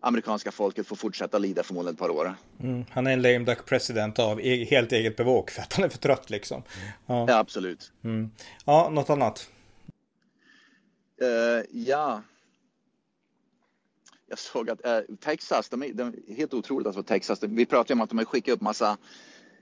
amerikanska 0.04 0.52
folket 0.52 0.88
får 0.88 0.96
fortsätta 0.96 1.38
lida 1.38 1.64
förmodligen 1.64 1.94
ett 1.94 2.00
par 2.00 2.10
år. 2.10 2.36
Mm, 2.60 2.86
han 2.90 3.08
är 3.08 3.12
en 3.12 3.22
lame 3.22 3.40
duck 3.40 3.66
president 3.66 4.20
av 4.20 4.42
e 4.42 4.66
helt 4.70 4.92
eget 4.92 5.16
bevåg 5.16 5.52
för 5.52 5.62
att 5.62 5.74
han 5.74 5.86
är 5.86 5.90
för 5.90 5.98
trött 5.98 6.30
liksom. 6.30 6.64
Ja, 7.06 7.26
ja 7.28 7.38
absolut. 7.38 7.92
Mm. 8.04 8.32
Ja, 8.66 8.90
något 8.90 9.10
annat? 9.10 9.50
Uh, 11.22 11.66
ja, 11.72 12.22
jag 14.34 14.40
såg 14.40 14.70
att 14.70 14.86
eh, 14.86 15.00
Texas, 15.20 15.70
de 15.70 15.84
är, 15.84 15.94
de 15.94 16.08
är, 16.08 16.36
helt 16.36 16.54
otroligt 16.54 16.88
alltså 16.88 17.04
Texas. 17.04 17.44
Vi 17.44 17.66
pratade 17.66 17.94
om 17.94 18.02
att 18.02 18.10
de 18.10 18.18
har 18.18 18.26
skickat 18.26 18.54
upp 18.54 18.62
massa, 18.62 18.98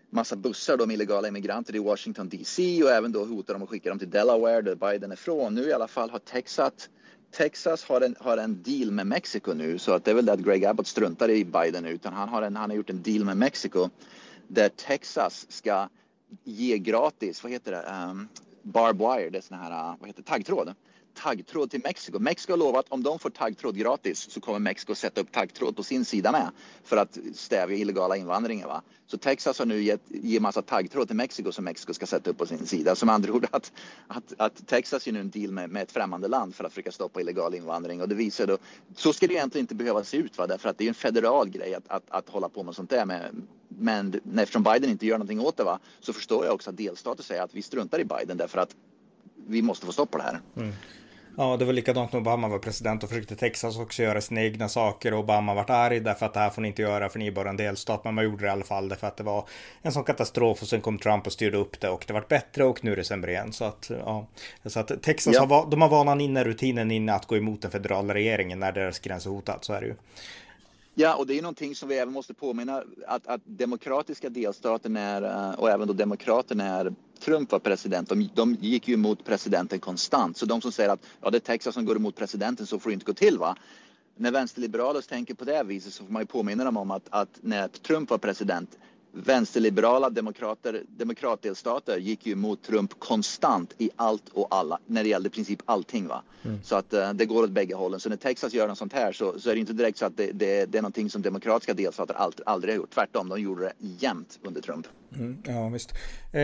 massa 0.09 0.35
bussar 0.35 0.77
då 0.77 0.85
med 0.85 0.93
illegala 0.93 1.27
immigranter 1.27 1.75
i 1.75 1.79
Washington 1.79 2.29
DC 2.29 2.83
och 2.83 2.89
även 2.89 3.11
då 3.11 3.25
hotar 3.25 3.53
de 3.53 3.63
att 3.63 3.69
skicka 3.69 3.89
dem 3.89 3.99
till 3.99 4.09
Delaware 4.09 4.61
där 4.61 4.75
Biden 4.75 5.11
är 5.11 5.15
från. 5.15 5.55
Nu 5.55 5.61
i 5.61 5.73
alla 5.73 5.87
fall 5.87 6.09
har 6.09 6.19
Texas 6.19 6.89
Texas 7.31 7.83
har 7.83 8.01
en, 8.01 8.15
har 8.19 8.37
en 8.37 8.63
deal 8.63 8.91
med 8.91 9.07
Mexiko 9.07 9.53
nu 9.53 9.77
så 9.77 9.93
att 9.93 10.05
det 10.05 10.11
är 10.11 10.15
väl 10.15 10.25
det 10.25 10.33
att 10.33 10.39
Greg 10.39 10.65
Abbott 10.65 10.87
struntar 10.87 11.29
i 11.29 11.45
Biden 11.45 11.85
utan 11.85 12.13
han 12.13 12.29
har, 12.29 12.41
en, 12.41 12.55
han 12.55 12.69
har 12.69 12.77
gjort 12.77 12.89
en 12.89 13.01
deal 13.01 13.25
med 13.25 13.37
Mexiko 13.37 13.89
där 14.47 14.69
Texas 14.69 15.45
ska 15.49 15.89
ge 16.43 16.77
gratis, 16.77 17.43
vad 17.43 17.51
heter 17.51 17.71
det, 17.71 17.81
ehm, 17.81 18.09
um, 18.09 18.27
barb 18.61 18.97
wire, 18.97 19.29
det 19.29 19.37
är 19.37 19.41
sån 19.41 19.57
här, 19.57 19.95
vad 19.99 20.07
heter 20.09 20.23
taggtråd 20.23 20.73
taggtråd 21.23 21.71
till 21.71 21.81
Mexiko. 21.83 22.19
Mexiko 22.19 22.53
har 22.53 22.57
lovat 22.57 22.85
att 22.85 22.91
om 22.91 23.03
de 23.03 23.19
får 23.19 23.29
taggtråd 23.29 23.77
gratis 23.77 24.31
så 24.31 24.41
kommer 24.41 24.59
Mexiko 24.59 24.95
sätta 24.95 25.21
upp 25.21 25.31
taggtråd 25.31 25.75
på 25.75 25.83
sin 25.83 26.05
sida 26.05 26.31
med 26.31 26.51
för 26.83 26.97
att 26.97 27.17
stävja 27.35 27.77
illegala 27.77 28.17
invandringen. 28.17 28.67
Va? 28.67 28.81
Så 29.07 29.17
Texas 29.17 29.59
har 29.59 29.65
nu 29.65 29.81
gett 29.83 30.01
ge 30.07 30.39
massa 30.39 30.61
taggtråd 30.61 31.07
till 31.07 31.15
Mexiko 31.15 31.51
som 31.51 31.65
Mexiko 31.65 31.93
ska 31.93 32.05
sätta 32.05 32.29
upp 32.29 32.37
på 32.37 32.45
sin 32.45 32.65
sida. 32.65 32.95
Som 32.95 33.09
andra 33.09 33.33
ord 33.33 33.47
att, 33.51 33.71
att, 34.07 34.33
att 34.37 34.67
Texas 34.67 35.07
gör 35.07 35.13
nu 35.13 35.19
en 35.19 35.29
deal 35.29 35.51
med, 35.51 35.69
med 35.69 35.83
ett 35.83 35.91
främmande 35.91 36.27
land 36.27 36.55
för 36.55 36.63
att 36.63 36.71
försöka 36.71 36.91
stoppa 36.91 37.21
illegal 37.21 37.55
invandring 37.55 38.01
och 38.01 38.09
det 38.09 38.15
visar 38.15 38.47
då. 38.47 38.57
Så 38.95 39.13
ska 39.13 39.27
det 39.27 39.33
egentligen 39.33 39.63
inte 39.63 39.75
behöva 39.75 40.03
se 40.03 40.17
ut 40.17 40.37
va? 40.37 40.47
därför 40.47 40.69
att 40.69 40.77
det 40.77 40.83
är 40.83 40.89
en 40.89 40.93
federal 40.93 41.49
grej 41.49 41.75
att, 41.75 41.87
att, 41.87 42.03
att 42.09 42.29
hålla 42.29 42.49
på 42.49 42.63
med 42.63 42.75
sånt 42.75 42.89
där. 42.89 43.05
Med, 43.05 43.41
men 43.67 44.21
eftersom 44.37 44.63
Biden 44.63 44.89
inte 44.89 45.05
gör 45.05 45.17
någonting 45.17 45.39
åt 45.39 45.57
det 45.57 45.63
va, 45.63 45.79
så 45.99 46.13
förstår 46.13 46.45
jag 46.45 46.53
också 46.53 46.69
att 46.69 46.77
delstater 46.77 47.23
säger 47.23 47.41
att 47.41 47.55
vi 47.55 47.61
struntar 47.61 47.99
i 47.99 48.05
Biden 48.05 48.37
därför 48.37 48.59
att 48.59 48.75
vi 49.47 49.61
måste 49.61 49.85
få 49.85 49.91
stopp 49.91 50.11
på 50.11 50.17
det 50.17 50.23
här. 50.23 50.41
Mm. 50.55 50.73
Ja, 51.37 51.57
det 51.57 51.65
var 51.65 51.73
likadant 51.73 52.11
när 52.11 52.19
Obama 52.19 52.47
var 52.47 52.59
president 52.59 53.03
och 53.03 53.09
försökte 53.09 53.35
Texas 53.35 53.79
också 53.79 54.03
göra 54.03 54.21
sina 54.21 54.41
egna 54.41 54.69
saker 54.69 55.13
och 55.13 55.19
Obama 55.19 55.53
vart 55.53 55.69
arg 55.69 55.99
därför 55.99 56.25
att 56.25 56.33
det 56.33 56.39
här 56.39 56.49
får 56.49 56.61
ni 56.61 56.67
inte 56.67 56.81
göra 56.81 57.09
för 57.09 57.19
ni 57.19 57.27
är 57.27 57.31
bara 57.31 57.49
en 57.49 57.57
delstat. 57.57 58.03
Men 58.03 58.13
man 58.13 58.23
gjorde 58.23 58.43
det 58.43 58.47
i 58.47 58.49
alla 58.49 58.63
fall 58.63 58.89
därför 58.89 59.07
att 59.07 59.17
det 59.17 59.23
var 59.23 59.47
en 59.81 59.91
sån 59.91 60.03
katastrof 60.03 60.61
och 60.61 60.67
sen 60.67 60.81
kom 60.81 60.99
Trump 60.99 61.25
och 61.27 61.33
styrde 61.33 61.57
upp 61.57 61.79
det 61.79 61.89
och 61.89 62.03
det 62.07 62.13
vart 62.13 62.27
bättre 62.27 62.63
och 62.63 62.83
nu 62.83 62.91
är 62.91 62.95
det 62.95 63.03
sämre 63.03 63.31
igen. 63.31 63.53
Så 63.53 63.65
att, 63.65 63.91
ja. 64.05 64.27
Så 64.65 64.79
att 64.79 65.01
Texas 65.01 65.33
ja. 65.35 65.45
har, 65.45 65.69
de 65.71 65.81
har 65.81 65.89
vanan 65.89 66.21
inne, 66.21 66.43
rutinen 66.43 66.91
inne 66.91 67.13
att 67.13 67.25
gå 67.25 67.37
emot 67.37 67.61
den 67.61 67.71
federala 67.71 68.13
regeringen 68.13 68.59
när 68.59 68.71
deras 68.71 68.99
gräns 68.99 69.25
är 69.25 69.29
hotad. 69.29 69.59
Så 69.61 69.73
är 69.73 69.81
det 69.81 69.87
ju. 69.87 69.95
Ja, 70.93 71.15
och 71.15 71.27
det 71.27 71.37
är 71.37 71.41
någonting 71.41 71.75
som 71.75 71.89
vi 71.89 71.97
även 71.97 72.13
måste 72.13 72.33
påminna 72.33 72.83
att, 73.07 73.27
att 73.27 73.41
demokratiska 73.45 74.29
delstater 74.29 74.97
är, 74.97 75.21
eh, 75.21 75.59
och 75.59 75.69
även 75.69 75.87
då 75.87 75.93
demokraterna 75.93 76.65
är 76.65 76.93
Trump 77.21 77.51
var 77.51 77.59
president, 77.59 78.09
de, 78.09 78.29
de 78.35 78.55
gick 78.55 78.87
ju 78.87 78.93
emot 78.93 79.25
presidenten 79.25 79.79
konstant. 79.79 80.37
Så 80.37 80.45
de 80.45 80.61
som 80.61 80.71
säger 80.71 80.89
att 80.89 81.05
ja, 81.21 81.29
det 81.29 81.37
är 81.37 81.39
Texas 81.39 81.73
som 81.73 81.85
går 81.85 81.95
emot 81.95 82.15
presidenten 82.15 82.65
så 82.65 82.79
får 82.79 82.89
det 82.89 82.93
inte 82.93 83.05
gå 83.05 83.13
till. 83.13 83.37
va? 83.37 83.55
När 84.15 84.31
vänsterliberaler 84.31 85.01
tänker 85.01 85.33
på 85.33 85.45
det 85.45 85.63
viset 85.63 85.93
så 85.93 86.05
får 86.05 86.13
man 86.13 86.21
ju 86.21 86.25
påminna 86.25 86.63
dem 86.63 86.77
om 86.77 86.91
att, 86.91 87.07
att 87.09 87.39
när 87.41 87.67
Trump 87.67 88.09
var 88.09 88.17
president 88.17 88.77
vänsterliberala 89.13 90.09
demokrater, 90.09 90.83
demokratdelstater 90.87 91.97
gick 91.97 92.25
ju 92.25 92.35
mot 92.35 92.63
Trump 92.63 92.99
konstant 92.99 93.73
i 93.77 93.89
allt 93.95 94.29
och 94.29 94.47
alla 94.49 94.79
när 94.85 95.03
det 95.03 95.09
gällde 95.09 95.27
i 95.27 95.31
princip 95.31 95.59
allting. 95.65 96.07
Va? 96.07 96.23
Mm. 96.43 96.59
Så 96.63 96.75
att 96.75 96.93
uh, 96.93 97.13
det 97.13 97.25
går 97.25 97.43
åt 97.43 97.49
bägge 97.49 97.75
hållen. 97.75 97.99
Så 97.99 98.09
när 98.09 98.15
Texas 98.15 98.53
gör 98.53 98.67
något 98.67 98.77
sånt 98.77 98.93
här 98.93 99.11
så, 99.11 99.39
så 99.39 99.49
är 99.49 99.53
det 99.53 99.59
inte 99.59 99.73
direkt 99.73 99.97
så 99.97 100.05
att 100.05 100.17
det, 100.17 100.31
det, 100.31 100.65
det 100.65 100.77
är 100.77 100.81
någonting 100.81 101.09
som 101.09 101.21
demokratiska 101.21 101.73
delstater 101.73 102.13
aldrig, 102.13 102.47
aldrig 102.47 102.73
har 102.73 102.77
gjort. 102.77 102.93
Tvärtom, 102.93 103.29
de 103.29 103.41
gjorde 103.41 103.63
det 103.63 103.73
jämt 103.79 104.39
under 104.43 104.61
Trump. 104.61 104.87
Mm, 105.15 105.37
ja 105.47 105.69
visst. 105.69 105.93
Eh, 106.31 106.41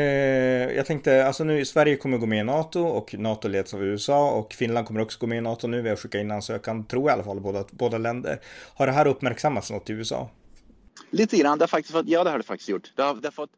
jag 0.75 0.85
tänkte, 0.85 1.27
alltså 1.27 1.43
nu 1.43 1.65
Sverige 1.65 1.95
kommer 1.95 2.17
gå 2.17 2.25
med 2.25 2.39
i 2.39 2.43
NATO 2.43 2.81
och 2.81 3.15
NATO 3.19 3.47
leds 3.47 3.73
av 3.73 3.83
USA 3.83 4.31
och 4.31 4.53
Finland 4.53 4.87
kommer 4.87 5.01
också 5.01 5.19
gå 5.19 5.27
med 5.27 5.37
i 5.37 5.41
NATO 5.41 5.67
nu. 5.67 5.81
Vi 5.81 5.89
har 5.89 5.95
skickat 5.95 6.19
in 6.19 6.31
ansökan, 6.31 6.85
tror 6.85 7.03
jag 7.03 7.09
i 7.09 7.13
alla 7.13 7.23
fall, 7.23 7.39
båda, 7.39 7.65
båda 7.71 7.97
länder. 7.97 8.39
Har 8.73 8.87
det 8.87 8.93
här 8.93 9.07
uppmärksammats 9.07 9.71
något 9.71 9.89
i 9.89 9.93
USA? 9.93 10.29
Lite 11.09 11.37
grann. 11.37 11.57
Det 11.57 11.63
har 11.63 11.67
faktiskt 11.67 11.93
varit, 11.93 12.07
ja, 12.07 12.23
det 12.23 12.29
har 12.29 12.37
det 12.37 12.43
faktiskt 12.43 12.69
gjort. 12.69 12.91
Det 12.95 13.01
har, 13.01 13.15
det 13.15 13.27
har 13.27 13.31
fått, 13.31 13.51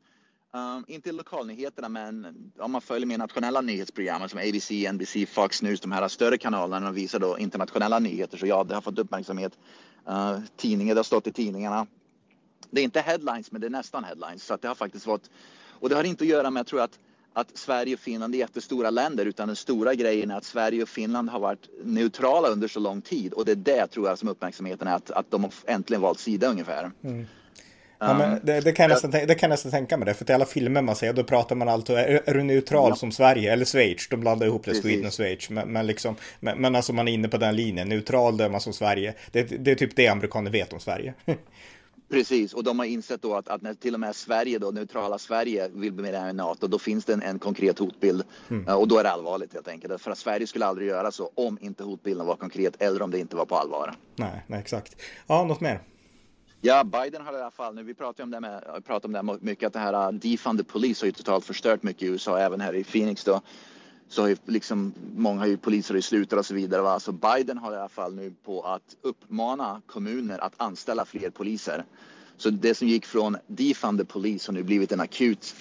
um, 0.54 0.86
inte 0.88 1.12
lokalnyheterna, 1.12 1.90
men 1.90 2.52
om 2.60 2.72
man 2.72 2.82
följer 2.82 3.08
med 3.08 3.20
nationella 3.20 3.62
nyhetsprogrammen 3.62 4.30
som 4.30 4.40
ABC, 4.40 4.72
NBC, 4.72 5.26
Fox 5.30 5.62
News, 5.62 5.80
de 5.80 5.92
här 5.92 6.08
större 6.08 6.38
kanalerna 6.38 6.92
visar 6.92 7.20
då 7.20 7.38
internationella 7.38 8.00
nyheter. 8.00 8.38
Så 8.38 8.48
ja, 8.48 8.64
det 8.64 8.74
har 8.74 8.82
fått 8.82 9.00
uppmärksamhet. 9.00 9.58
Uh, 10.10 10.40
tidningar, 10.56 10.96
det 10.96 11.00
har 11.00 11.04
stått 11.04 11.28
i 11.28 11.32
tidningarna. 11.32 11.88
Det 12.72 12.82
är 12.82 12.84
inte 12.86 13.02
headlines, 13.02 13.52
men 13.52 13.62
det 13.62 13.68
är 13.68 13.72
nästan 13.72 14.04
headlines. 14.04 14.44
Så 14.44 14.54
att 14.54 14.62
det 14.62 14.68
har 14.68 14.76
faktiskt 14.76 15.06
varit, 15.06 15.30
och 15.70 15.90
det 15.90 15.96
har 15.96 16.04
inte 16.04 16.24
att 16.24 16.30
göra 16.30 16.52
med, 16.52 16.60
jag 16.60 16.68
tror 16.68 16.82
att 16.82 17.00
att 17.34 17.58
Sverige 17.58 17.94
och 17.94 18.00
Finland 18.00 18.36
är 18.36 18.40
jättestora 18.40 18.90
länder 18.90 19.26
utan 19.26 19.48
den 19.48 19.56
stora 19.56 19.96
grejen 19.96 20.32
är 20.32 20.38
att 20.38 20.44
Sverige 20.44 20.84
och 20.84 20.90
Finland 20.90 21.30
har 21.30 21.40
varit 21.40 21.70
neutrala 21.84 22.48
under 22.48 22.68
så 22.68 22.80
lång 22.80 23.02
tid 23.02 23.34
och 23.34 23.46
det 23.46 23.52
är 23.52 23.56
det 23.56 23.88
tror 23.88 24.08
jag 24.08 24.18
som 24.18 24.30
uppmärksamheten 24.30 24.88
är 24.88 24.96
att, 24.96 25.12
att 25.12 25.32
de 25.32 25.44
har 25.44 25.54
äntligen 25.66 26.02
valt 26.02 26.20
sida 26.20 26.48
ungefär. 26.48 26.92
Mm. 27.04 27.26
Ja, 28.00 28.18
men 28.18 28.40
det, 28.44 28.62
det, 28.62 28.72
kan 28.72 28.84
jag 28.84 28.90
nästan, 28.90 29.12
det 29.12 29.36
kan 29.36 29.50
jag 29.50 29.50
nästan 29.50 29.72
tänka 29.72 29.98
mig 29.98 30.06
det, 30.06 30.14
för 30.14 30.32
i 30.32 30.34
alla 30.34 30.46
filmer 30.46 30.82
man 30.82 30.96
ser 30.96 31.14
då 31.14 31.24
pratar 31.24 31.56
man 31.56 31.70
alltid, 31.70 31.96
är, 31.96 32.22
är 32.26 32.34
du 32.34 32.44
neutral 32.44 32.90
ja. 32.90 32.96
som 32.96 33.12
Sverige 33.12 33.54
eller 33.54 33.66
Schweiz? 33.66 34.08
De 34.10 34.20
blandar 34.20 34.48
ihop 34.48 34.66
det, 34.66 34.76
Sweden 34.76 35.06
och 35.06 35.14
Schweiz. 35.14 35.50
Men, 35.50 35.74
men, 35.74 35.88
liksom, 35.88 36.16
men, 36.40 36.62
men 36.62 36.76
alltså 36.76 36.94
man 36.94 37.08
är 37.08 37.12
inne 37.12 37.28
på 37.28 37.38
den 37.38 37.56
linjen, 37.56 37.90
neutral 37.90 38.38
då 38.38 38.44
är 38.44 38.50
man 38.50 38.62
som 38.62 38.74
Sverige. 38.74 39.14
Det, 39.32 39.44
det 39.44 39.72
är 39.72 39.76
typ 39.76 39.96
det 39.96 40.08
amerikaner 40.08 40.52
vet 40.52 40.74
om 40.74 40.80
Sverige. 40.80 41.14
Precis, 42.10 42.54
och 42.54 42.64
de 42.64 42.80
har 42.80 42.86
insett 42.86 43.22
då 43.22 43.36
att, 43.36 43.48
att 43.48 43.62
när 43.62 43.74
till 43.74 43.94
och 43.94 44.00
med 44.00 44.16
Sverige, 44.16 44.60
då, 44.60 44.72
neutrala 44.72 45.18
Sverige, 45.18 45.68
vill 45.68 45.94
bli 45.94 46.04
medlem 46.04 46.30
i 46.30 46.34
NATO, 46.34 46.68
då 46.68 46.80
finns 46.80 47.06
det 47.06 47.14
en, 47.14 47.22
en 47.22 47.40
konkret 47.40 47.80
hotbild. 47.80 48.24
Mm. 48.50 48.78
Och 48.78 48.88
då 48.88 48.98
är 48.98 49.04
det 49.04 49.12
allvarligt 49.12 49.54
helt 49.54 49.68
enkelt. 49.68 50.02
För 50.02 50.12
att 50.12 50.18
Sverige 50.18 50.48
skulle 50.48 50.66
aldrig 50.66 50.88
göra 50.88 51.12
så 51.12 51.32
om 51.36 51.58
inte 51.62 51.84
hotbilden 51.84 52.26
var 52.26 52.36
konkret 52.36 52.82
eller 52.82 53.02
om 53.02 53.12
det 53.12 53.20
inte 53.20 53.36
var 53.36 53.46
på 53.46 53.56
allvar. 53.56 53.96
Nej, 54.16 54.44
nej 54.48 54.60
exakt. 54.60 54.96
Ja, 55.28 55.44
något 55.44 55.62
mer? 55.62 55.82
Ja, 56.62 56.84
Biden 56.84 57.22
har 57.22 57.34
i 57.34 57.36
alla 57.36 57.52
fall 57.52 57.76
nu, 57.76 57.84
vi 57.84 57.93
pratar 57.93 58.24
om 58.24 58.32
det 58.32 58.39
med, 58.39 58.63
pratar 58.86 59.10
om 59.10 59.12
det 59.12 59.17
här 59.17 59.38
mycket, 59.41 59.67
att 59.67 59.74
det 59.74 59.80
här 59.80 59.93
äh, 59.93 60.12
defund 60.12 60.60
the 60.60 60.63
police 60.63 61.04
har 61.04 61.06
ju 61.06 61.12
totalt 61.12 61.45
förstört 61.45 61.84
mycket 61.84 62.04
i 62.04 62.06
USA, 62.06 62.39
även 62.39 62.62
här 62.62 62.76
i 62.76 62.84
Phoenix 62.84 63.24
då. 63.24 63.41
Så 64.08 64.22
har 64.22 64.30
ju 64.30 64.38
liksom, 64.45 64.93
många 65.15 65.39
har 65.39 65.48
ju 65.48 65.58
poliser 65.58 65.95
i 65.95 66.02
slutat 66.02 66.39
och 66.39 66.45
så 66.45 66.54
vidare. 66.54 66.82
Va? 66.82 67.00
Så 67.00 67.12
Biden 67.12 67.58
har 67.58 67.74
i 67.74 67.76
alla 67.76 67.89
fall 67.89 68.13
nu 68.13 68.34
på 68.45 68.62
att 68.62 68.95
uppmana 69.02 69.82
kommuner 69.86 70.39
att 70.39 70.54
anställa 70.58 71.06
fler 71.06 71.30
poliser. 71.30 71.86
Så 72.38 72.50
det 72.50 72.76
som 72.76 72.88
gick 72.88 73.06
från 73.06 73.38
defund 73.48 74.00
the 74.00 74.06
police 74.06 74.52
har 74.52 74.54
nu 74.54 74.63
blivit 74.63 74.91
en 74.91 75.00
akut 75.00 75.56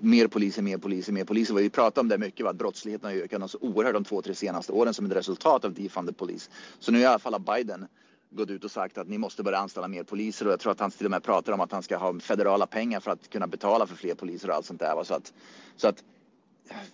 mer 0.00 0.26
poliser, 0.26 0.62
mer 0.62 0.78
poliser, 0.78 1.12
mer 1.12 1.24
poliser. 1.24 1.54
Vi 1.54 1.70
pratar 1.70 2.02
om 2.02 2.08
det 2.08 2.18
mycket, 2.18 2.44
va? 2.44 2.50
att 2.50 2.56
brottsligheten 2.56 3.10
har 3.10 3.16
ökat 3.16 3.50
så 3.50 3.58
oerhört 3.60 3.94
de 3.94 4.04
två, 4.04 4.22
tre 4.22 4.34
senaste 4.34 4.72
åren 4.72 4.94
som 4.94 5.06
ett 5.06 5.16
resultat 5.16 5.64
av 5.64 5.74
defund 5.74 6.08
the 6.08 6.14
police. 6.14 6.50
Så 6.78 6.92
nu 6.92 6.98
i 6.98 7.04
alla 7.04 7.18
fall 7.18 7.32
har 7.32 7.56
Biden 7.56 7.86
gått 8.30 8.50
ut 8.50 8.64
och 8.64 8.70
sagt 8.70 8.98
att 8.98 9.08
ni 9.08 9.18
måste 9.18 9.42
börja 9.42 9.58
anställa 9.58 9.88
mer 9.88 10.02
poliser 10.02 10.46
och 10.46 10.52
jag 10.52 10.60
tror 10.60 10.72
att 10.72 10.80
han 10.80 10.90
till 10.90 11.06
och 11.06 11.10
med 11.10 11.22
pratar 11.22 11.52
om 11.52 11.60
att 11.60 11.72
han 11.72 11.82
ska 11.82 11.96
ha 11.96 12.20
federala 12.20 12.66
pengar 12.66 13.00
för 13.00 13.10
att 13.10 13.30
kunna 13.30 13.46
betala 13.46 13.86
för 13.86 13.96
fler 13.96 14.14
poliser 14.14 14.50
och 14.50 14.56
allt 14.56 14.66
sånt 14.66 14.80
där. 14.80 15.04
Så 15.04 15.14
att, 15.14 15.32
så 15.76 15.88
att 15.88 16.04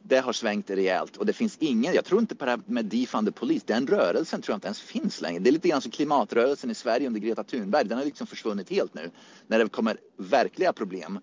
det 0.02 0.18
har 0.18 0.32
svängt 0.32 0.70
rejält 0.70 1.16
och 1.16 1.26
det 1.26 1.32
finns 1.32 1.56
ingen, 1.60 1.94
jag 1.94 2.04
tror 2.04 2.20
inte 2.20 2.34
på 2.34 2.44
det 2.44 2.50
här 2.50 2.60
med 2.66 2.84
defund 2.84 3.34
polis, 3.34 3.62
police, 3.62 3.64
den 3.66 3.86
rörelsen 3.86 4.42
tror 4.42 4.52
jag 4.52 4.56
inte 4.56 4.66
ens 4.66 4.80
finns 4.80 5.20
längre. 5.20 5.38
Det 5.38 5.50
är 5.50 5.52
lite 5.52 5.68
grann 5.68 5.80
som 5.80 5.90
klimatrörelsen 5.90 6.70
i 6.70 6.74
Sverige 6.74 7.06
under 7.06 7.20
Greta 7.20 7.44
Thunberg, 7.44 7.84
den 7.84 7.98
har 7.98 8.04
liksom 8.04 8.26
försvunnit 8.26 8.70
helt 8.70 8.94
nu. 8.94 9.10
När 9.46 9.58
det 9.58 9.68
kommer 9.68 9.96
verkliga 10.16 10.72
problem 10.72 11.18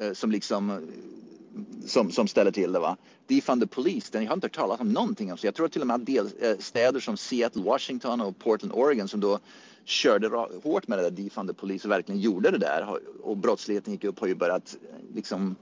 Eh, 0.00 0.12
som 0.12 0.30
liksom 0.30 0.70
eh, 0.70 0.76
som, 1.86 2.10
som 2.10 2.28
ställer 2.28 2.50
till 2.50 2.72
det. 2.72 2.78
Va? 2.78 2.96
Defund 3.26 3.62
the 3.62 3.66
Police, 3.66 4.08
den, 4.12 4.22
jag 4.22 4.30
har 4.30 4.34
inte 4.34 4.44
hört 4.44 4.54
talas 4.54 4.80
om 4.80 4.92
någonting 4.92 5.32
om. 5.32 5.38
Så 5.38 5.46
jag 5.46 5.54
tror 5.54 5.68
till 5.68 5.80
och 5.80 5.86
med 5.86 5.94
att 5.94 6.06
delstäder 6.06 6.98
eh, 6.98 7.00
som 7.00 7.16
Seattle, 7.16 7.62
Washington 7.62 8.20
och 8.20 8.38
Portland, 8.38 8.72
Oregon 8.72 9.08
som 9.08 9.20
då 9.20 9.38
körde 9.84 10.28
hårt 10.62 10.88
med 10.88 10.98
det 10.98 11.02
där 11.02 11.10
Defund 11.10 11.48
the 11.48 11.54
Police 11.54 11.88
och 11.88 11.92
verkligen 11.92 12.20
gjorde 12.20 12.50
det 12.50 12.58
där 12.58 12.98
och 13.22 13.36
brottsligheten 13.36 13.92
gick 13.92 14.04
upp 14.04 14.18
har 14.18 14.26
ju 14.26 14.34
börjat 14.34 14.76
liksom 15.14 15.56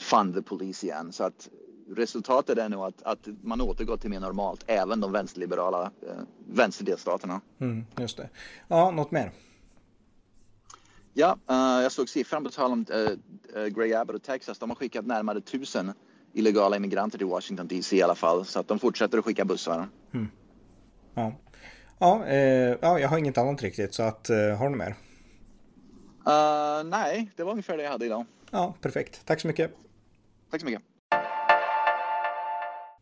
fund 0.00 0.34
the 0.34 0.42
police 0.42 0.86
igen. 0.86 1.12
Så 1.12 1.24
att 1.24 1.48
resultatet 1.96 2.58
är 2.58 2.68
nog 2.68 2.84
att, 2.84 3.02
att 3.02 3.28
man 3.42 3.60
återgår 3.60 3.96
till 3.96 4.10
mer 4.10 4.20
normalt, 4.20 4.64
även 4.66 5.00
de 5.00 5.12
vänsterliberala 5.12 5.82
eh, 5.82 6.22
vänsterdelstaterna. 6.46 7.40
Mm, 7.58 7.84
just 7.98 8.16
det. 8.16 8.28
Ja, 8.68 8.90
något 8.90 9.10
mer? 9.10 9.32
Ja, 11.20 11.38
uh, 11.50 11.82
jag 11.82 11.92
såg 11.92 12.08
siffran 12.08 12.44
på 12.44 12.50
tal 12.50 12.72
om 12.72 12.86
uh, 13.56 13.66
Greg 13.66 13.92
Abbott 13.92 14.16
och 14.16 14.22
Texas. 14.22 14.58
De 14.58 14.70
har 14.70 14.76
skickat 14.76 15.06
närmare 15.06 15.40
tusen 15.40 15.92
illegala 16.32 16.76
immigranter 16.76 17.18
till 17.18 17.26
Washington 17.26 17.68
DC 17.68 17.96
i 17.96 18.02
alla 18.02 18.14
fall. 18.14 18.44
Så 18.44 18.60
att 18.60 18.68
de 18.68 18.78
fortsätter 18.78 19.18
att 19.18 19.24
skicka 19.24 19.44
bussar. 19.44 19.88
Mm. 20.12 20.28
Ja, 21.14 21.32
ja, 21.98 22.26
eh, 22.26 22.76
ja, 22.80 22.98
jag 22.98 23.08
har 23.08 23.18
inget 23.18 23.38
annat 23.38 23.62
riktigt. 23.62 23.94
Så 23.94 24.02
att, 24.02 24.30
eh, 24.30 24.36
har 24.36 24.70
du 24.70 24.76
mer? 24.76 24.96
Uh, 26.26 26.84
nej, 26.84 27.30
det 27.36 27.44
var 27.44 27.50
ungefär 27.50 27.76
det 27.76 27.82
jag 27.82 27.90
hade 27.90 28.06
idag. 28.06 28.26
Ja, 28.50 28.74
perfekt. 28.80 29.26
Tack 29.26 29.40
så 29.40 29.46
mycket. 29.46 29.70
Tack 30.50 30.60
så 30.60 30.66
mycket. 30.66 30.82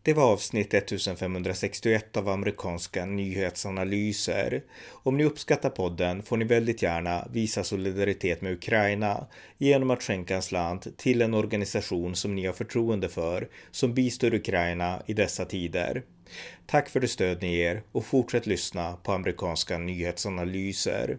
Det 0.08 0.14
var 0.14 0.32
avsnitt 0.32 0.74
1561 0.74 2.16
av 2.16 2.28
amerikanska 2.28 3.06
nyhetsanalyser. 3.06 4.62
Om 4.90 5.16
ni 5.16 5.24
uppskattar 5.24 5.70
podden 5.70 6.22
får 6.22 6.36
ni 6.36 6.44
väldigt 6.44 6.82
gärna 6.82 7.28
visa 7.32 7.64
solidaritet 7.64 8.40
med 8.40 8.52
Ukraina 8.52 9.26
genom 9.58 9.90
att 9.90 10.02
skänka 10.02 10.36
en 10.36 10.42
slant 10.42 10.98
till 10.98 11.22
en 11.22 11.34
organisation 11.34 12.14
som 12.14 12.34
ni 12.34 12.46
har 12.46 12.52
förtroende 12.52 13.08
för 13.08 13.48
som 13.70 13.94
bistår 13.94 14.34
Ukraina 14.34 15.02
i 15.06 15.14
dessa 15.14 15.44
tider. 15.44 16.02
Tack 16.66 16.88
för 16.88 17.00
det 17.00 17.08
stöd 17.08 17.42
ni 17.42 17.56
ger 17.56 17.82
och 17.92 18.04
fortsätt 18.04 18.46
lyssna 18.46 18.96
på 19.02 19.12
amerikanska 19.12 19.78
nyhetsanalyser. 19.78 21.18